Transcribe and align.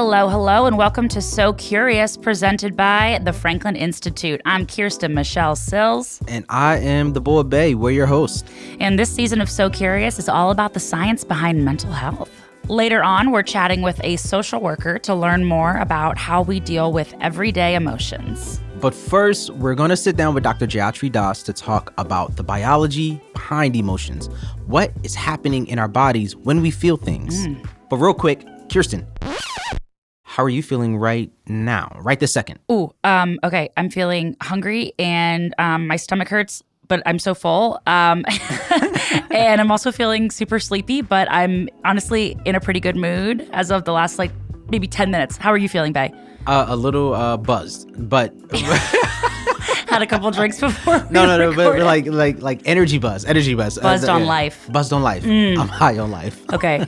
Hello, 0.00 0.28
hello, 0.28 0.66
and 0.66 0.78
welcome 0.78 1.08
to 1.08 1.20
So 1.20 1.52
Curious, 1.54 2.16
presented 2.16 2.76
by 2.76 3.18
the 3.24 3.32
Franklin 3.32 3.74
Institute. 3.74 4.40
I'm 4.44 4.64
Kirsten 4.64 5.12
Michelle 5.12 5.56
Cills. 5.56 6.20
And 6.28 6.44
I 6.48 6.76
am 6.78 7.14
the 7.14 7.20
boy 7.20 7.42
Bay. 7.42 7.74
We're 7.74 7.90
your 7.90 8.06
host. 8.06 8.46
And 8.78 8.96
this 8.96 9.12
season 9.12 9.40
of 9.40 9.50
So 9.50 9.68
Curious 9.68 10.20
is 10.20 10.28
all 10.28 10.52
about 10.52 10.72
the 10.74 10.78
science 10.78 11.24
behind 11.24 11.64
mental 11.64 11.90
health. 11.90 12.30
Later 12.68 13.02
on, 13.02 13.32
we're 13.32 13.42
chatting 13.42 13.82
with 13.82 14.00
a 14.04 14.14
social 14.18 14.60
worker 14.60 15.00
to 15.00 15.16
learn 15.16 15.44
more 15.44 15.76
about 15.78 16.16
how 16.16 16.42
we 16.42 16.60
deal 16.60 16.92
with 16.92 17.12
everyday 17.20 17.74
emotions. 17.74 18.60
But 18.80 18.94
first, 18.94 19.50
we're 19.54 19.74
going 19.74 19.90
to 19.90 19.96
sit 19.96 20.16
down 20.16 20.32
with 20.32 20.44
Dr. 20.44 20.68
Jayatri 20.68 21.10
Das 21.10 21.42
to 21.42 21.52
talk 21.52 21.92
about 21.98 22.36
the 22.36 22.44
biology 22.44 23.20
behind 23.32 23.74
emotions. 23.74 24.28
What 24.66 24.92
is 25.02 25.16
happening 25.16 25.66
in 25.66 25.80
our 25.80 25.88
bodies 25.88 26.36
when 26.36 26.62
we 26.62 26.70
feel 26.70 26.96
things? 26.96 27.48
Mm. 27.48 27.68
But 27.90 27.96
real 27.96 28.14
quick, 28.14 28.46
Kirsten, 28.68 29.04
how 30.38 30.44
are 30.44 30.48
you 30.48 30.62
feeling 30.62 30.96
right 30.96 31.32
now, 31.48 31.90
right 32.00 32.20
this 32.20 32.30
second? 32.32 32.60
Ooh, 32.70 32.94
um, 33.02 33.40
okay. 33.42 33.70
I'm 33.76 33.90
feeling 33.90 34.36
hungry 34.40 34.92
and 34.96 35.52
um, 35.58 35.88
my 35.88 35.96
stomach 35.96 36.28
hurts, 36.28 36.62
but 36.86 37.02
I'm 37.06 37.18
so 37.18 37.34
full. 37.34 37.80
Um, 37.88 38.24
and 39.32 39.60
I'm 39.60 39.72
also 39.72 39.90
feeling 39.90 40.30
super 40.30 40.60
sleepy, 40.60 41.02
but 41.02 41.28
I'm 41.28 41.68
honestly 41.84 42.38
in 42.44 42.54
a 42.54 42.60
pretty 42.60 42.78
good 42.78 42.94
mood 42.94 43.48
as 43.52 43.72
of 43.72 43.84
the 43.84 43.92
last 43.92 44.16
like 44.20 44.30
maybe 44.68 44.86
10 44.86 45.10
minutes. 45.10 45.36
How 45.36 45.50
are 45.50 45.58
you 45.58 45.68
feeling, 45.68 45.92
Bay? 45.92 46.14
Uh, 46.46 46.66
a 46.68 46.76
little 46.76 47.14
uh, 47.14 47.36
buzzed, 47.36 47.90
but 48.08 48.32
had 49.88 50.02
a 50.02 50.06
couple 50.06 50.30
drinks 50.30 50.60
before. 50.60 50.98
no, 51.10 51.26
no, 51.26 51.36
no, 51.36 51.52
but, 51.52 51.72
but, 51.72 51.82
like 51.82 52.06
like 52.06 52.40
like 52.40 52.60
energy 52.64 52.98
buzz, 52.98 53.24
energy 53.24 53.54
buzz. 53.54 53.76
Buzzed 53.76 54.08
uh, 54.08 54.14
on 54.14 54.20
yeah. 54.20 54.28
life. 54.28 54.68
Buzzed 54.70 54.92
on 54.92 55.02
life. 55.02 55.24
Mm. 55.24 55.58
I'm 55.58 55.68
high 55.68 55.98
on 55.98 56.12
life. 56.12 56.40
Okay. 56.52 56.86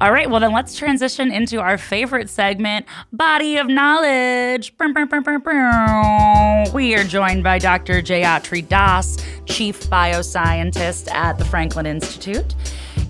All 0.00 0.12
right, 0.12 0.28
well, 0.28 0.40
then 0.40 0.52
let's 0.52 0.76
transition 0.76 1.32
into 1.32 1.60
our 1.60 1.78
favorite 1.78 2.30
segment, 2.30 2.86
Body 3.12 3.56
of 3.56 3.68
Knowledge. 3.68 4.74
We 6.72 6.94
are 6.94 7.04
joined 7.04 7.42
by 7.44 7.58
Dr. 7.58 8.02
Jayatri 8.02 8.68
Das, 8.68 9.16
Chief 9.46 9.80
Bioscientist 9.82 11.10
at 11.12 11.38
the 11.38 11.44
Franklin 11.44 11.86
Institute. 11.86 12.54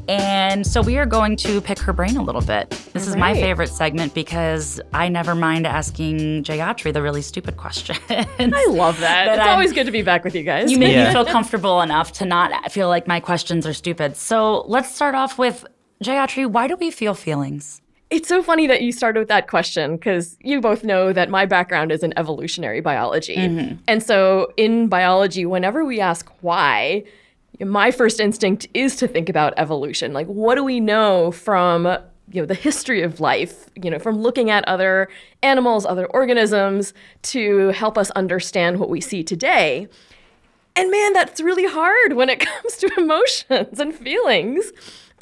And 0.08 0.67
so 0.67 0.83
we 0.83 0.98
are 0.98 1.06
going 1.06 1.36
to 1.39 1.61
pick 1.61 1.78
her 1.78 1.92
brain 1.92 2.17
a 2.17 2.22
little 2.22 2.42
bit. 2.42 2.70
This 2.92 3.06
is 3.06 3.17
my 3.17 3.34
favorite 3.34 3.69
segment 3.69 4.12
because 4.12 4.80
I 4.92 5.08
never 5.08 5.34
mind 5.34 5.67
asking 5.67 6.45
Jayatri 6.45 6.92
the 6.92 7.00
really 7.00 7.22
stupid 7.22 7.56
questions. 7.56 7.98
I 8.11 8.67
love 8.70 9.00
that. 9.00 9.28
it's 9.28 9.41
I'm, 9.41 9.48
always 9.48 9.72
good 9.72 9.86
to 9.86 9.92
be 9.92 10.02
back 10.02 10.25
with 10.25 10.34
you 10.34 10.42
guys. 10.42 10.70
You 10.70 10.78
make 10.78 10.92
yeah. 10.92 11.08
me 11.08 11.12
feel 11.12 11.25
comfortable 11.25 11.80
enough 11.80 12.12
to 12.14 12.27
not 12.27 12.70
feel 12.70 12.89
like 12.89 13.06
my 13.06 13.20
questions 13.20 13.67
are 13.67 13.72
stupid. 13.72 14.17
So 14.17 14.64
let's 14.67 14.95
start 14.95 15.14
off 15.14 15.39
with 15.39 15.64
Jayatri, 16.03 16.47
why 16.47 16.67
do 16.67 16.77
we 16.77 16.91
feel 16.91 17.14
feelings? 17.14 17.81
It's 18.11 18.28
so 18.28 18.42
funny 18.42 18.67
that 18.67 18.83
you 18.83 18.92
started 18.92 19.19
with 19.20 19.28
that 19.28 19.48
question 19.48 19.97
because 19.97 20.36
you 20.41 20.61
both 20.61 20.84
know 20.84 21.12
that 21.12 21.31
my 21.31 21.47
background 21.47 21.91
is 21.91 22.03
in 22.03 22.17
evolutionary 22.19 22.81
biology. 22.81 23.36
Mm-hmm. 23.36 23.77
And 23.89 24.03
so 24.03 24.53
in 24.56 24.89
biology, 24.89 25.47
whenever 25.47 25.84
we 25.84 26.01
ask 26.01 26.31
why, 26.41 27.05
my 27.61 27.91
first 27.91 28.20
instinct 28.20 28.67
is 28.75 28.97
to 28.97 29.09
think 29.09 29.28
about 29.28 29.55
evolution. 29.56 30.12
Like, 30.12 30.27
what 30.27 30.56
do 30.56 30.64
we 30.64 30.81
know 30.81 31.33
from 31.33 31.97
you 32.31 32.41
know 32.41 32.47
the 32.47 32.55
history 32.55 33.03
of 33.03 33.20
life 33.20 33.69
you 33.75 33.91
know 33.91 33.98
from 33.98 34.19
looking 34.19 34.48
at 34.48 34.67
other 34.67 35.08
animals 35.42 35.84
other 35.84 36.06
organisms 36.06 36.95
to 37.20 37.69
help 37.69 37.98
us 37.98 38.11
understand 38.12 38.81
what 38.81 38.89
we 38.89 38.98
see 38.98 39.23
today 39.23 39.86
and 40.75 40.91
man 40.91 41.12
that's 41.12 41.41
really 41.41 41.67
hard 41.67 42.14
when 42.14 42.31
it 42.31 42.41
comes 42.62 42.77
to 42.79 42.91
emotions 42.97 43.79
and 43.79 43.95
feelings 43.95 44.73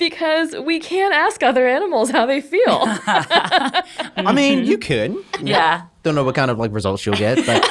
because 0.09 0.57
we 0.57 0.81
can't 0.81 1.15
ask 1.15 1.45
other 1.45 1.69
animals 1.69 2.11
how 2.11 2.27
they 2.27 2.41
feel. 2.41 2.63
I 2.67 4.33
mean, 4.35 4.65
you 4.65 4.77
could. 4.77 5.17
Yeah. 5.41 5.83
Don't 6.03 6.17
know 6.17 6.25
what 6.25 6.35
kind 6.35 6.51
of 6.51 6.59
like 6.59 6.73
results 6.73 7.07
you'll 7.07 7.15
get, 7.15 7.47
but 7.47 7.65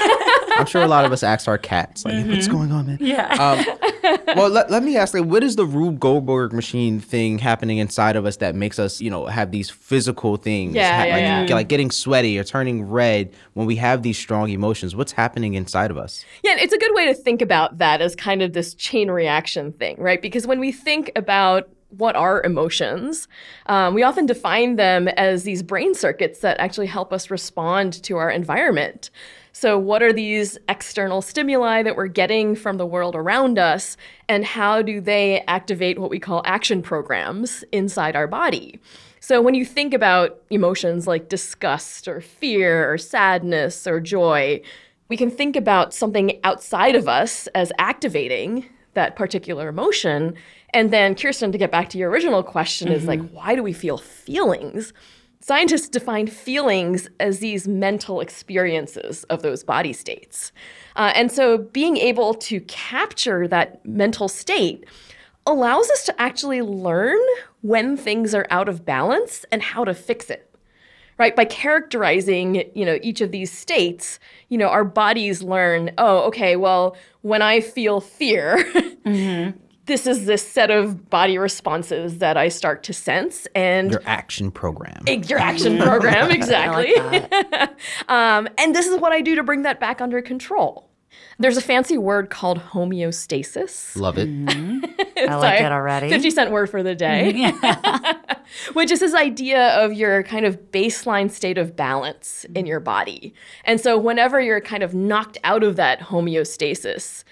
I'm 0.57 0.65
sure 0.65 0.81
a 0.81 0.87
lot 0.87 1.03
of 1.03 1.11
us 1.11 1.23
ask 1.23 1.49
our 1.49 1.57
cats, 1.57 2.05
like, 2.05 2.13
mm-hmm. 2.13 2.31
what's 2.31 2.47
going 2.47 2.71
on, 2.71 2.87
man? 2.87 2.97
Yeah. 3.01 3.33
Um, 3.33 4.17
well, 4.37 4.49
let, 4.49 4.71
let 4.71 4.81
me 4.81 4.95
ask, 4.95 5.13
like, 5.13 5.25
what 5.25 5.43
is 5.43 5.57
the 5.57 5.65
Rube 5.65 5.99
Goldberg 5.99 6.53
machine 6.53 7.01
thing 7.01 7.37
happening 7.37 7.79
inside 7.79 8.15
of 8.15 8.25
us 8.25 8.37
that 8.37 8.55
makes 8.55 8.79
us, 8.79 9.01
you 9.01 9.09
know, 9.09 9.25
have 9.25 9.51
these 9.51 9.69
physical 9.69 10.37
things? 10.37 10.73
Yeah, 10.73 10.97
ha- 10.97 11.03
yeah, 11.03 11.39
like, 11.39 11.49
yeah. 11.49 11.55
like 11.55 11.67
getting 11.67 11.91
sweaty 11.91 12.39
or 12.39 12.45
turning 12.45 12.83
red 12.83 13.33
when 13.55 13.67
we 13.67 13.75
have 13.75 14.03
these 14.03 14.17
strong 14.17 14.49
emotions. 14.49 14.95
What's 14.95 15.11
happening 15.11 15.55
inside 15.55 15.91
of 15.91 15.97
us? 15.97 16.23
Yeah, 16.43 16.55
it's 16.57 16.73
a 16.73 16.77
good 16.77 16.95
way 16.95 17.07
to 17.07 17.13
think 17.13 17.41
about 17.41 17.79
that 17.79 18.01
as 18.01 18.15
kind 18.15 18.41
of 18.41 18.53
this 18.53 18.73
chain 18.73 19.11
reaction 19.11 19.73
thing, 19.73 19.97
right? 19.99 20.21
Because 20.21 20.47
when 20.47 20.61
we 20.61 20.71
think 20.71 21.11
about 21.17 21.69
what 21.97 22.15
are 22.15 22.41
emotions? 22.43 23.27
Um, 23.65 23.93
we 23.93 24.03
often 24.03 24.25
define 24.25 24.75
them 24.75 25.07
as 25.09 25.43
these 25.43 25.63
brain 25.63 25.93
circuits 25.93 26.39
that 26.39 26.59
actually 26.59 26.87
help 26.87 27.11
us 27.11 27.29
respond 27.29 28.01
to 28.03 28.17
our 28.17 28.29
environment. 28.29 29.09
So, 29.53 29.77
what 29.77 30.01
are 30.01 30.13
these 30.13 30.57
external 30.69 31.21
stimuli 31.21 31.83
that 31.83 31.97
we're 31.97 32.07
getting 32.07 32.55
from 32.55 32.77
the 32.77 32.85
world 32.85 33.15
around 33.15 33.59
us, 33.59 33.97
and 34.29 34.45
how 34.45 34.81
do 34.81 35.01
they 35.01 35.43
activate 35.47 35.99
what 35.99 36.09
we 36.09 36.19
call 36.19 36.41
action 36.45 36.81
programs 36.81 37.63
inside 37.73 38.15
our 38.15 38.27
body? 38.27 38.79
So, 39.19 39.41
when 39.41 39.53
you 39.53 39.65
think 39.65 39.93
about 39.93 40.41
emotions 40.49 41.05
like 41.05 41.27
disgust 41.27 42.07
or 42.07 42.21
fear 42.21 42.91
or 42.91 42.97
sadness 42.97 43.85
or 43.85 43.99
joy, 43.99 44.61
we 45.09 45.17
can 45.17 45.29
think 45.29 45.57
about 45.57 45.93
something 45.93 46.39
outside 46.45 46.95
of 46.95 47.09
us 47.09 47.47
as 47.47 47.73
activating 47.77 48.65
that 48.93 49.15
particular 49.15 49.67
emotion. 49.67 50.35
And 50.73 50.91
then, 50.91 51.15
Kirsten, 51.15 51.51
to 51.51 51.57
get 51.57 51.71
back 51.71 51.89
to 51.89 51.97
your 51.97 52.09
original 52.09 52.43
question, 52.43 52.87
mm-hmm. 52.87 52.97
is 52.97 53.05
like, 53.05 53.19
mm-hmm. 53.19 53.35
why 53.35 53.55
do 53.55 53.63
we 53.63 53.73
feel 53.73 53.97
feelings? 53.97 54.93
Scientists 55.39 55.89
define 55.89 56.27
feelings 56.27 57.09
as 57.19 57.39
these 57.39 57.67
mental 57.67 58.21
experiences 58.21 59.23
of 59.25 59.41
those 59.41 59.63
body 59.63 59.91
states. 59.91 60.51
Uh, 60.95 61.11
and 61.15 61.31
so, 61.31 61.57
being 61.57 61.97
able 61.97 62.35
to 62.35 62.61
capture 62.61 63.47
that 63.47 63.83
mental 63.85 64.27
state 64.27 64.85
allows 65.47 65.89
us 65.89 66.05
to 66.05 66.21
actually 66.21 66.61
learn 66.61 67.19
when 67.61 67.97
things 67.97 68.35
are 68.35 68.45
out 68.51 68.69
of 68.69 68.85
balance 68.85 69.43
and 69.51 69.63
how 69.63 69.83
to 69.83 69.93
fix 69.95 70.29
it 70.29 70.50
right 71.21 71.35
by 71.35 71.45
characterizing 71.45 72.63
you 72.75 72.83
know 72.83 72.97
each 73.01 73.21
of 73.21 73.31
these 73.31 73.51
states 73.51 74.19
you 74.49 74.57
know 74.57 74.67
our 74.67 74.83
bodies 74.83 75.41
learn 75.41 75.91
oh 75.97 76.23
okay 76.23 76.55
well 76.55 76.97
when 77.21 77.41
i 77.41 77.61
feel 77.61 78.01
fear 78.01 78.57
mm-hmm 79.05 79.57
this 79.85 80.07
is 80.07 80.25
this 80.25 80.47
set 80.47 80.71
of 80.71 81.09
body 81.09 81.37
responses 81.37 82.19
that 82.19 82.37
I 82.37 82.49
start 82.49 82.83
to 82.83 82.93
sense 82.93 83.47
and 83.55 83.91
your 83.91 84.03
action 84.05 84.51
program. 84.51 85.03
Your 85.07 85.39
action 85.51 85.79
program, 85.79 86.31
exactly. 86.39 86.93
like 86.95 87.71
um, 88.07 88.47
and 88.57 88.75
this 88.75 88.87
is 88.87 88.99
what 88.99 89.11
I 89.11 89.21
do 89.21 89.35
to 89.35 89.43
bring 89.43 89.63
that 89.63 89.79
back 89.79 89.99
under 89.99 90.21
control. 90.21 90.90
There's 91.39 91.57
a 91.57 91.61
fancy 91.61 91.97
word 91.97 92.29
called 92.29 92.59
homeostasis. 92.59 93.95
Love 93.95 94.17
it. 94.17 94.29
Mm-hmm. 94.29 94.85
I 95.29 95.35
like 95.35 95.61
it 95.61 95.71
already. 95.71 96.09
50 96.09 96.29
cent 96.31 96.51
word 96.51 96.69
for 96.69 96.83
the 96.83 96.95
day. 96.95 97.31
Yeah. 97.35 98.17
Which 98.73 98.91
is 98.91 98.99
this 98.99 99.13
idea 99.13 99.69
of 99.83 99.93
your 99.93 100.23
kind 100.23 100.45
of 100.45 100.71
baseline 100.71 101.31
state 101.31 101.57
of 101.57 101.75
balance 101.75 102.45
in 102.55 102.65
your 102.65 102.79
body. 102.79 103.33
And 103.63 103.79
so 103.79 103.97
whenever 103.97 104.39
you're 104.39 104.61
kind 104.61 104.83
of 104.83 104.93
knocked 104.93 105.37
out 105.43 105.63
of 105.63 105.75
that 105.77 105.99
homeostasis, 105.99 107.23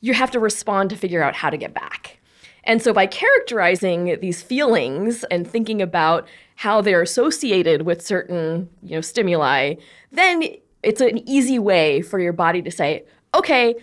you 0.00 0.14
have 0.14 0.30
to 0.30 0.40
respond 0.40 0.90
to 0.90 0.96
figure 0.96 1.22
out 1.22 1.34
how 1.34 1.50
to 1.50 1.56
get 1.56 1.74
back. 1.74 2.18
And 2.64 2.82
so 2.82 2.92
by 2.92 3.06
characterizing 3.06 4.18
these 4.20 4.42
feelings 4.42 5.24
and 5.24 5.48
thinking 5.48 5.80
about 5.80 6.28
how 6.56 6.80
they're 6.80 7.02
associated 7.02 7.82
with 7.82 8.04
certain, 8.04 8.68
you 8.82 8.96
know, 8.96 9.00
stimuli, 9.00 9.74
then 10.12 10.44
it's 10.82 11.00
an 11.00 11.26
easy 11.28 11.58
way 11.58 12.02
for 12.02 12.20
your 12.20 12.32
body 12.32 12.62
to 12.62 12.70
say, 12.70 13.04
okay, 13.34 13.76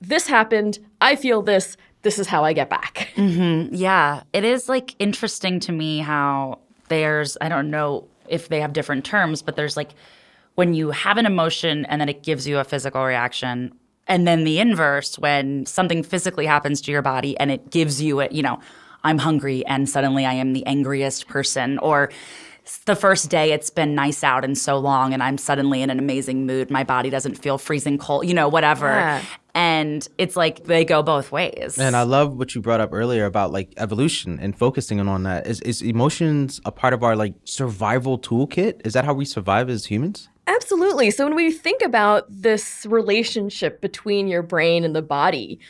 this 0.00 0.26
happened, 0.26 0.78
I 1.00 1.16
feel 1.16 1.42
this, 1.42 1.76
this 2.02 2.18
is 2.18 2.28
how 2.28 2.44
I 2.44 2.52
get 2.52 2.70
back. 2.70 3.08
Mm-hmm. 3.18 3.74
Yeah. 3.74 4.22
It 4.32 4.44
is 4.44 4.68
like 4.68 4.94
interesting 5.00 5.58
to 5.60 5.72
me 5.72 5.98
how 5.98 6.60
there's, 6.88 7.36
I 7.40 7.48
don't 7.48 7.68
know 7.68 8.06
if 8.28 8.48
they 8.48 8.60
have 8.60 8.72
different 8.72 9.04
terms, 9.04 9.42
but 9.42 9.56
there's 9.56 9.76
like 9.76 9.90
when 10.54 10.72
you 10.72 10.90
have 10.90 11.16
an 11.18 11.26
emotion 11.26 11.84
and 11.86 12.00
then 12.00 12.08
it 12.08 12.22
gives 12.22 12.46
you 12.46 12.58
a 12.58 12.64
physical 12.64 13.04
reaction, 13.04 13.72
and 14.06 14.26
then 14.26 14.44
the 14.44 14.58
inverse, 14.58 15.18
when 15.18 15.66
something 15.66 16.02
physically 16.02 16.46
happens 16.46 16.80
to 16.82 16.92
your 16.92 17.02
body 17.02 17.38
and 17.38 17.50
it 17.50 17.70
gives 17.70 18.00
you 18.00 18.20
a, 18.20 18.28
you 18.28 18.42
know, 18.42 18.60
I'm 19.04 19.18
hungry 19.18 19.66
and 19.66 19.88
suddenly 19.88 20.24
I 20.24 20.32
am 20.34 20.52
the 20.52 20.64
angriest 20.66 21.28
person, 21.28 21.78
or 21.78 22.10
the 22.84 22.96
first 22.96 23.30
day 23.30 23.52
it's 23.52 23.70
been 23.70 23.94
nice 23.94 24.22
out 24.22 24.44
and 24.44 24.56
so 24.56 24.78
long 24.78 25.12
and 25.12 25.22
I'm 25.22 25.38
suddenly 25.38 25.82
in 25.82 25.90
an 25.90 25.98
amazing 25.98 26.46
mood. 26.46 26.70
My 26.70 26.84
body 26.84 27.10
doesn't 27.10 27.36
feel 27.36 27.58
freezing 27.58 27.98
cold, 27.98 28.26
you 28.26 28.34
know, 28.34 28.48
whatever. 28.48 28.88
Yeah. 28.88 29.22
And 29.54 30.06
it's 30.18 30.36
like 30.36 30.64
they 30.64 30.84
go 30.84 31.02
both 31.02 31.32
ways. 31.32 31.78
And 31.78 31.96
I 31.96 32.02
love 32.02 32.36
what 32.36 32.54
you 32.54 32.60
brought 32.60 32.80
up 32.80 32.90
earlier 32.92 33.24
about 33.24 33.50
like 33.50 33.72
evolution 33.76 34.38
and 34.40 34.56
focusing 34.56 35.00
on 35.00 35.22
that. 35.24 35.46
Is 35.46 35.60
is 35.62 35.82
emotions 35.82 36.60
a 36.64 36.70
part 36.70 36.94
of 36.94 37.02
our 37.02 37.16
like 37.16 37.34
survival 37.44 38.18
toolkit? 38.18 38.86
Is 38.86 38.92
that 38.92 39.04
how 39.04 39.14
we 39.14 39.24
survive 39.24 39.68
as 39.68 39.86
humans? 39.86 40.28
Absolutely. 40.46 41.10
So 41.10 41.24
when 41.24 41.34
we 41.34 41.50
think 41.52 41.82
about 41.82 42.24
this 42.28 42.86
relationship 42.88 43.80
between 43.80 44.28
your 44.28 44.42
brain 44.42 44.84
and 44.84 44.96
the 44.96 45.02
body, 45.02 45.60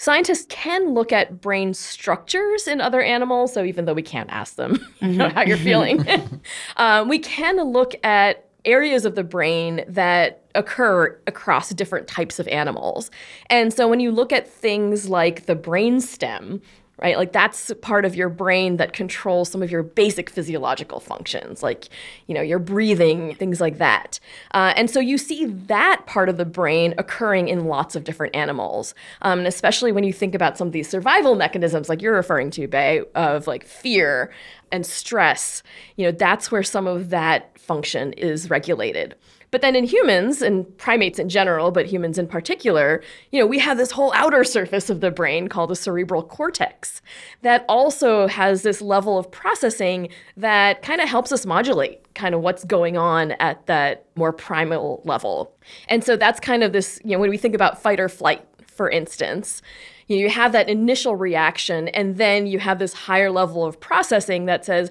scientists 0.00 0.46
can 0.48 0.94
look 0.94 1.12
at 1.12 1.42
brain 1.42 1.74
structures 1.74 2.66
in 2.66 2.80
other 2.80 3.02
animals. 3.02 3.52
So 3.52 3.62
even 3.64 3.84
though 3.84 3.92
we 3.92 4.02
can't 4.02 4.30
ask 4.30 4.56
them 4.56 4.84
you 5.02 5.08
know, 5.08 5.28
how 5.28 5.42
you're 5.42 5.58
feeling, 5.58 6.04
um, 6.78 7.08
we 7.08 7.18
can 7.18 7.60
look 7.62 7.94
at 8.02 8.46
areas 8.64 9.04
of 9.04 9.14
the 9.14 9.24
brain 9.24 9.84
that 9.86 10.42
occur 10.54 11.18
across 11.26 11.70
different 11.70 12.08
types 12.08 12.38
of 12.38 12.48
animals. 12.48 13.10
And 13.50 13.72
so 13.72 13.88
when 13.88 14.00
you 14.00 14.10
look 14.10 14.32
at 14.32 14.48
things 14.48 15.08
like 15.08 15.44
the 15.46 15.54
brain 15.54 16.00
stem, 16.00 16.62
right? 17.00 17.16
Like 17.16 17.32
that's 17.32 17.72
part 17.80 18.04
of 18.04 18.14
your 18.14 18.28
brain 18.28 18.76
that 18.76 18.92
controls 18.92 19.50
some 19.50 19.62
of 19.62 19.70
your 19.70 19.82
basic 19.82 20.28
physiological 20.30 21.00
functions, 21.00 21.62
like 21.62 21.88
you 22.26 22.34
know 22.34 22.42
your 22.42 22.58
breathing, 22.58 23.34
things 23.36 23.60
like 23.60 23.78
that. 23.78 24.20
Uh, 24.52 24.72
and 24.76 24.90
so 24.90 25.00
you 25.00 25.18
see 25.18 25.46
that 25.46 26.02
part 26.06 26.28
of 26.28 26.36
the 26.36 26.44
brain 26.44 26.94
occurring 26.98 27.48
in 27.48 27.66
lots 27.66 27.96
of 27.96 28.04
different 28.04 28.34
animals, 28.36 28.94
um, 29.22 29.38
and 29.38 29.48
especially 29.48 29.92
when 29.92 30.04
you 30.04 30.12
think 30.12 30.34
about 30.34 30.58
some 30.58 30.68
of 30.68 30.72
these 30.72 30.88
survival 30.88 31.34
mechanisms, 31.34 31.88
like 31.88 32.02
you're 32.02 32.14
referring 32.14 32.50
to, 32.50 32.68
Bay, 32.68 33.02
of 33.14 33.46
like 33.46 33.64
fear 33.64 34.30
and 34.72 34.86
stress. 34.86 35.62
You 35.96 36.06
know, 36.06 36.12
that's 36.12 36.50
where 36.52 36.62
some 36.62 36.86
of 36.86 37.10
that 37.10 37.58
function 37.58 38.12
is 38.14 38.50
regulated. 38.50 39.14
But 39.50 39.62
then 39.62 39.74
in 39.74 39.84
humans 39.84 40.42
and 40.42 40.76
primates 40.78 41.18
in 41.18 41.28
general, 41.28 41.70
but 41.70 41.86
humans 41.86 42.18
in 42.18 42.26
particular, 42.28 43.02
you 43.30 43.40
know, 43.40 43.46
we 43.46 43.58
have 43.58 43.76
this 43.76 43.90
whole 43.90 44.12
outer 44.14 44.44
surface 44.44 44.90
of 44.90 45.00
the 45.00 45.10
brain 45.10 45.48
called 45.48 45.70
the 45.70 45.76
cerebral 45.76 46.22
cortex 46.22 47.02
that 47.42 47.64
also 47.68 48.28
has 48.28 48.62
this 48.62 48.80
level 48.80 49.18
of 49.18 49.30
processing 49.30 50.08
that 50.36 50.82
kind 50.82 51.00
of 51.00 51.08
helps 51.08 51.32
us 51.32 51.44
modulate 51.44 52.14
kind 52.14 52.34
of 52.34 52.42
what's 52.42 52.64
going 52.64 52.96
on 52.96 53.32
at 53.32 53.66
that 53.66 54.06
more 54.14 54.32
primal 54.32 55.02
level. 55.04 55.52
And 55.88 56.04
so 56.04 56.16
that's 56.16 56.38
kind 56.40 56.62
of 56.62 56.72
this, 56.72 57.00
you 57.04 57.12
know, 57.12 57.18
when 57.18 57.30
we 57.30 57.38
think 57.38 57.54
about 57.54 57.82
fight 57.82 57.98
or 57.98 58.08
flight, 58.08 58.46
for 58.66 58.88
instance, 58.88 59.62
you, 60.06 60.28
have 60.28 60.52
that 60.52 60.68
initial 60.68 61.14
reaction 61.14 61.88
and 61.88 62.16
then 62.16 62.46
you 62.46 62.58
have 62.58 62.78
this 62.78 62.92
higher 62.92 63.30
level 63.30 63.64
of 63.64 63.78
processing 63.78 64.46
that 64.46 64.64
says, 64.64 64.90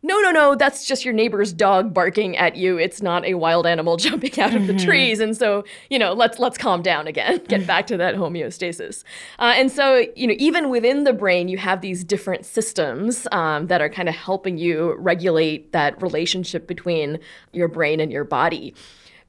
no, 0.00 0.20
no, 0.20 0.30
no, 0.30 0.54
that's 0.54 0.86
just 0.86 1.04
your 1.04 1.12
neighbor's 1.12 1.52
dog 1.52 1.92
barking 1.92 2.36
at 2.36 2.54
you. 2.54 2.78
It's 2.78 3.02
not 3.02 3.24
a 3.24 3.34
wild 3.34 3.66
animal 3.66 3.96
jumping 3.98 4.38
out 4.38 4.54
of 4.54 4.68
the 4.68 4.74
mm-hmm. 4.74 4.86
trees. 4.86 5.18
And 5.18 5.36
so, 5.36 5.64
you 5.90 5.98
know, 5.98 6.12
let's 6.12 6.38
let's 6.38 6.56
calm 6.56 6.82
down 6.82 7.08
again, 7.08 7.42
get 7.48 7.66
back 7.66 7.88
to 7.88 7.96
that 7.96 8.14
homeostasis. 8.14 9.02
Uh, 9.40 9.54
and 9.56 9.72
so, 9.72 10.06
you 10.14 10.28
know, 10.28 10.34
even 10.38 10.70
within 10.70 11.02
the 11.02 11.12
brain, 11.12 11.48
you 11.48 11.58
have 11.58 11.80
these 11.80 12.04
different 12.04 12.46
systems 12.46 13.26
um, 13.32 13.66
that 13.66 13.80
are 13.80 13.88
kind 13.88 14.08
of 14.08 14.14
helping 14.14 14.56
you 14.56 14.94
regulate 14.98 15.72
that 15.72 16.00
relationship 16.00 16.68
between 16.68 17.18
your 17.52 17.66
brain 17.66 17.98
and 17.98 18.12
your 18.12 18.24
body. 18.24 18.74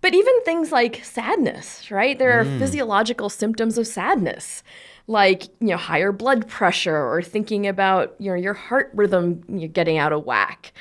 But 0.02 0.14
even 0.14 0.42
things 0.44 0.72
like 0.72 1.04
sadness, 1.04 1.92
right? 1.92 2.18
There 2.18 2.40
are 2.40 2.46
mm. 2.46 2.60
physiological 2.60 3.30
symptoms 3.30 3.78
of 3.78 3.86
sadness 3.86 4.64
like 5.10 5.46
you 5.60 5.68
know 5.68 5.78
higher 5.78 6.12
blood 6.12 6.48
pressure 6.48 6.96
or 6.96 7.22
thinking 7.22 7.66
about 7.68 8.16
you 8.20 8.30
know 8.30 8.36
your 8.36 8.54
heart 8.54 8.92
rhythm 8.94 9.42
getting 9.74 9.98
out 9.98 10.14
of 10.14 10.24
whack. 10.24 10.72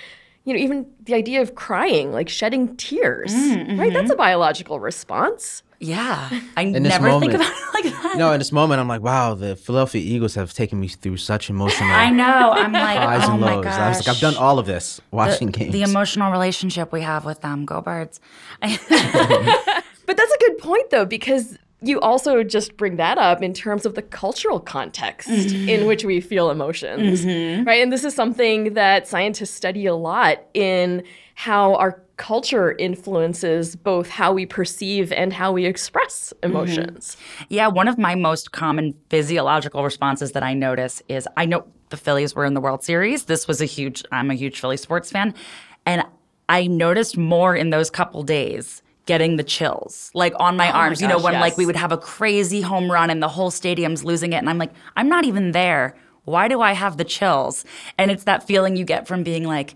You 0.45 0.53
know 0.53 0.61
even 0.61 0.87
the 1.03 1.15
idea 1.15 1.41
of 1.41 1.55
crying 1.55 2.13
like 2.13 2.29
shedding 2.29 2.77
tears 2.77 3.33
mm-hmm. 3.35 3.81
right? 3.81 3.93
That's 3.93 4.11
a 4.11 4.17
biological 4.17 4.79
response. 4.79 5.63
Yeah 5.81 6.29
i 6.57 6.65
never 6.65 7.07
moment, 7.07 7.33
think 7.33 7.35
about 7.35 7.53
it 7.53 7.75
like 7.75 8.03
that. 8.03 8.15
No 8.19 8.33
in 8.33 8.41
this 8.41 8.51
moment 8.51 8.81
i'm 8.81 8.89
like 8.89 9.01
wow 9.01 9.35
the 9.35 9.55
philadelphia 9.55 10.03
eagles 10.03 10.35
have 10.35 10.53
taken 10.53 10.81
me 10.81 10.89
through 10.89 11.19
such 11.19 11.51
emotional 11.51 11.89
i 11.93 12.11
know 12.11 12.51
i'm 12.51 12.73
like 12.73 12.99
highs 12.99 13.29
oh 13.29 13.35
and 13.35 13.41
lows. 13.41 13.65
Gosh. 13.65 13.79
i 13.79 13.89
was 13.89 13.99
like 13.99 14.09
i've 14.09 14.21
done 14.21 14.35
all 14.35 14.59
of 14.59 14.67
this 14.67 15.01
watching 15.13 15.53
the, 15.53 15.53
games. 15.53 15.73
the 15.73 15.83
emotional 15.83 16.33
relationship 16.33 16.93
we 16.93 17.03
have 17.03 17.25
with 17.25 17.43
them 17.43 17.65
go 17.65 17.81
birds. 17.81 18.19
But 20.09 20.17
that's 20.17 20.33
a 20.33 20.39
good 20.39 20.57
point 20.57 20.89
though 20.89 21.05
because 21.05 21.59
you 21.81 22.01
also 22.01 22.43
just 22.43 22.77
bring 22.77 22.97
that 22.97 23.19
up 23.19 23.43
in 23.43 23.55
terms 23.55 23.87
of 23.87 23.95
the 23.95 24.03
cultural 24.03 24.59
context 24.59 25.29
mm-hmm. 25.29 25.69
in 25.69 25.87
which 25.87 26.05
we 26.05 26.21
feel 26.21 26.51
emotions, 26.51 27.25
mm-hmm. 27.25 27.65
right? 27.65 27.83
And 27.83 27.93
this 27.93 28.05
is 28.05 28.15
something 28.15 28.75
that 28.75 29.07
scientists 29.07 29.53
study 29.53 29.87
a 29.87 29.95
lot 29.95 30.45
in 30.55 31.05
how 31.35 31.77
our 31.77 32.03
culture 32.17 32.73
influences 32.73 33.77
both 33.77 34.09
how 34.09 34.33
we 34.33 34.45
perceive 34.45 35.13
and 35.13 35.33
how 35.33 35.53
we 35.53 35.67
express 35.67 36.33
mm-hmm. 36.33 36.51
emotions. 36.51 37.17
Mm-hmm. 37.17 37.45
Yeah, 37.51 37.69
one 37.69 37.87
of 37.87 37.97
my 37.97 38.17
most 38.17 38.51
common 38.51 38.95
physiological 39.09 39.85
responses 39.85 40.33
that 40.33 40.43
I 40.43 40.55
notice 40.55 41.01
is 41.09 41.29
I 41.37 41.47
know 41.47 41.65
the 41.91 41.97
Phillies 41.97 42.35
were 42.35 42.45
in 42.45 42.55
the 42.55 42.61
World 42.61 42.83
Series. 42.83 43.27
This 43.27 43.47
was 43.47 43.61
a 43.61 43.67
huge, 43.67 44.03
I'm 44.11 44.33
a 44.33 44.35
huge 44.35 44.61
Philly 44.61 44.77
sports 44.77 45.13
fan. 45.13 45.33
And 45.87 46.03
I 46.49 46.67
noticed 46.67 47.17
more 47.17 47.55
in 47.55 47.71
those 47.71 47.89
couple 47.89 48.25
days 48.25 48.83
getting 49.09 49.37
the 49.37 49.43
chills 49.43 50.11
like 50.13 50.35
on 50.39 50.55
my 50.57 50.71
oh 50.71 50.75
arms. 50.75 51.01
My 51.01 51.09
gosh, 51.09 51.15
you 51.15 51.19
know, 51.19 51.25
when 51.25 51.33
yes. 51.33 51.41
like 51.41 51.57
we 51.57 51.65
would 51.65 51.77
have 51.77 51.93
a 51.93 51.97
crazy 51.97 52.61
home 52.61 52.93
run 52.93 53.09
and 53.09 53.23
the 53.23 53.29
whole 53.29 53.51
stadium's 53.51 54.05
losing 54.05 54.35
it. 54.35 54.37
And 54.37 54.51
I'm 54.51 54.59
like, 54.59 54.71
I'm 54.97 55.09
not 55.09 55.25
even 55.25 55.53
there. 55.53 55.97
Why 56.25 56.47
do 56.47 56.61
I 56.61 56.73
have 56.73 56.99
the 56.99 57.05
chills? 57.05 57.65
And 57.97 58.11
it's 58.11 58.25
that 58.25 58.47
feeling 58.47 58.77
you 58.77 58.85
get 58.85 59.09
from 59.09 59.23
being 59.23 59.45
like, 59.45 59.75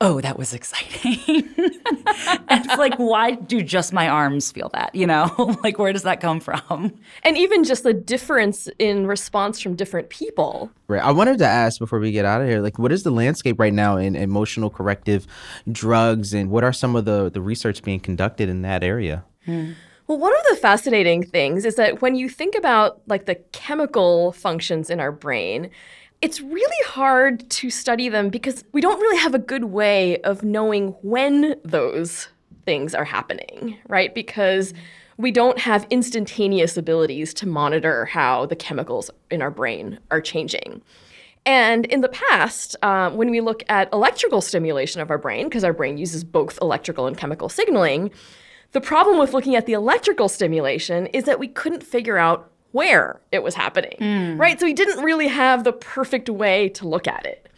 oh, 0.00 0.20
that 0.20 0.38
was 0.38 0.54
exciting. 0.54 1.12
it's 1.26 2.78
like, 2.78 2.94
why 2.96 3.32
do 3.32 3.62
just 3.62 3.92
my 3.92 4.08
arms 4.08 4.50
feel 4.50 4.70
that? 4.70 4.94
You 4.94 5.06
know, 5.06 5.56
like, 5.62 5.78
where 5.78 5.92
does 5.92 6.02
that 6.02 6.20
come 6.20 6.40
from? 6.40 6.98
And 7.22 7.36
even 7.36 7.64
just 7.64 7.82
the 7.82 7.92
difference 7.92 8.68
in 8.78 9.06
response 9.06 9.60
from 9.60 9.76
different 9.76 10.08
people. 10.08 10.70
Right. 10.88 11.02
I 11.02 11.12
wanted 11.12 11.38
to 11.38 11.46
ask 11.46 11.78
before 11.78 11.98
we 11.98 12.12
get 12.12 12.24
out 12.24 12.40
of 12.40 12.48
here, 12.48 12.60
like, 12.60 12.78
what 12.78 12.92
is 12.92 13.02
the 13.02 13.10
landscape 13.10 13.60
right 13.60 13.74
now 13.74 13.96
in 13.96 14.16
emotional 14.16 14.70
corrective 14.70 15.26
drugs, 15.70 16.32
and 16.32 16.50
what 16.50 16.64
are 16.64 16.72
some 16.72 16.96
of 16.96 17.04
the, 17.04 17.30
the 17.30 17.42
research 17.42 17.82
being 17.82 18.00
conducted 18.00 18.48
in 18.48 18.62
that 18.62 18.82
area? 18.82 19.24
Hmm. 19.44 19.72
Well, 20.06 20.18
one 20.18 20.32
of 20.32 20.42
the 20.50 20.56
fascinating 20.56 21.22
things 21.22 21.64
is 21.64 21.76
that 21.76 22.02
when 22.02 22.16
you 22.16 22.28
think 22.28 22.56
about 22.56 23.00
like 23.06 23.26
the 23.26 23.36
chemical 23.52 24.32
functions 24.32 24.90
in 24.90 24.98
our 24.98 25.12
brain, 25.12 25.70
it's 26.22 26.40
really 26.40 26.84
hard 26.86 27.48
to 27.48 27.70
study 27.70 28.08
them 28.08 28.28
because 28.28 28.64
we 28.72 28.80
don't 28.80 29.00
really 29.00 29.18
have 29.18 29.34
a 29.34 29.38
good 29.38 29.64
way 29.64 30.20
of 30.22 30.42
knowing 30.42 30.88
when 31.02 31.56
those 31.64 32.28
things 32.66 32.94
are 32.94 33.04
happening, 33.04 33.78
right? 33.88 34.14
Because 34.14 34.74
we 35.16 35.30
don't 35.30 35.58
have 35.58 35.86
instantaneous 35.90 36.76
abilities 36.76 37.32
to 37.34 37.46
monitor 37.46 38.04
how 38.06 38.46
the 38.46 38.56
chemicals 38.56 39.10
in 39.30 39.40
our 39.40 39.50
brain 39.50 39.98
are 40.10 40.20
changing. 40.20 40.82
And 41.46 41.86
in 41.86 42.02
the 42.02 42.08
past, 42.08 42.76
uh, 42.82 43.10
when 43.10 43.30
we 43.30 43.40
look 43.40 43.62
at 43.68 43.90
electrical 43.92 44.42
stimulation 44.42 45.00
of 45.00 45.10
our 45.10 45.18
brain, 45.18 45.48
because 45.48 45.64
our 45.64 45.72
brain 45.72 45.96
uses 45.96 46.22
both 46.22 46.58
electrical 46.60 47.06
and 47.06 47.16
chemical 47.16 47.48
signaling, 47.48 48.10
the 48.72 48.80
problem 48.80 49.18
with 49.18 49.32
looking 49.32 49.56
at 49.56 49.64
the 49.64 49.72
electrical 49.72 50.28
stimulation 50.28 51.06
is 51.06 51.24
that 51.24 51.38
we 51.38 51.48
couldn't 51.48 51.82
figure 51.82 52.18
out 52.18 52.50
where 52.72 53.20
it 53.32 53.42
was 53.42 53.54
happening, 53.54 53.96
mm. 53.98 54.38
right? 54.38 54.58
So 54.60 54.66
he 54.66 54.72
didn't 54.72 55.02
really 55.04 55.28
have 55.28 55.64
the 55.64 55.72
perfect 55.72 56.28
way 56.28 56.68
to 56.70 56.86
look 56.86 57.06
at 57.08 57.26
it. 57.26 57.48